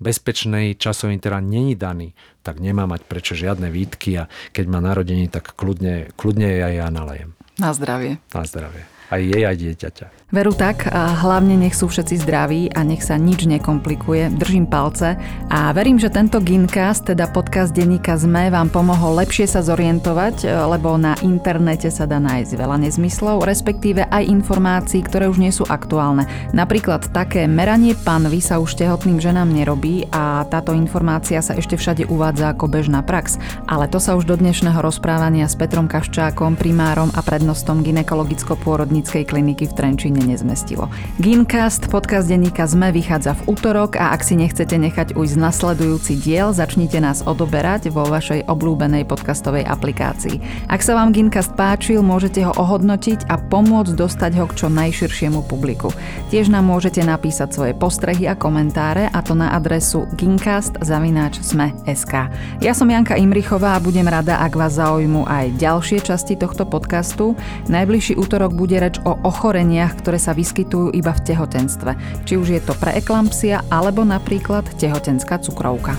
[0.00, 5.28] bezpečnej časový interval není daný, tak nemá mať prečo žiadne výtky a keď má narodení,
[5.28, 7.36] tak kľudne, kľudne aj ja nalejem.
[7.60, 8.16] Na zdravie.
[8.32, 8.99] Na zdravie.
[9.10, 10.06] Aj jej, aj dieťaťa.
[10.30, 14.30] Veru tak a hlavne nech sú všetci zdraví a nech sa nič nekomplikuje.
[14.38, 15.18] Držím palce
[15.50, 20.94] a verím, že tento Gincast, teda podcast denníka ZME, vám pomohol lepšie sa zorientovať, lebo
[20.94, 26.30] na internete sa dá nájsť veľa nezmyslov, respektíve aj informácií, ktoré už nie sú aktuálne.
[26.54, 32.06] Napríklad také meranie panvy sa už tehotným ženám nerobí a táto informácia sa ešte všade
[32.06, 33.42] uvádza ako bežná prax.
[33.66, 37.82] Ale to sa už do dnešného rozprávania s Petrom Kaščákom, primárom a prednostom
[39.02, 40.84] ginekologicko-pôrodníckej kliniky v Trenčine úplne nezmestilo.
[41.16, 46.52] Gincast, podcast denníka ZME vychádza v útorok a ak si nechcete nechať ujsť nasledujúci diel,
[46.52, 50.68] začnite nás odoberať vo vašej obľúbenej podcastovej aplikácii.
[50.68, 55.40] Ak sa vám Gincast páčil, môžete ho ohodnotiť a pomôcť dostať ho k čo najširšiemu
[55.48, 55.88] publiku.
[56.28, 62.14] Tiež nám môžete napísať svoje postrehy a komentáre a to na adresu gincast.sme.sk.
[62.60, 67.32] Ja som Janka Imrichová a budem rada, ak vás zaujímu aj ďalšie časti tohto podcastu.
[67.70, 72.60] Najbližší útorok bude reč o ochoreniach, ktoré sa vyskytujú iba v tehotenstve, či už je
[72.64, 75.94] to preeklampsia alebo napríklad tehotenská cukrovka.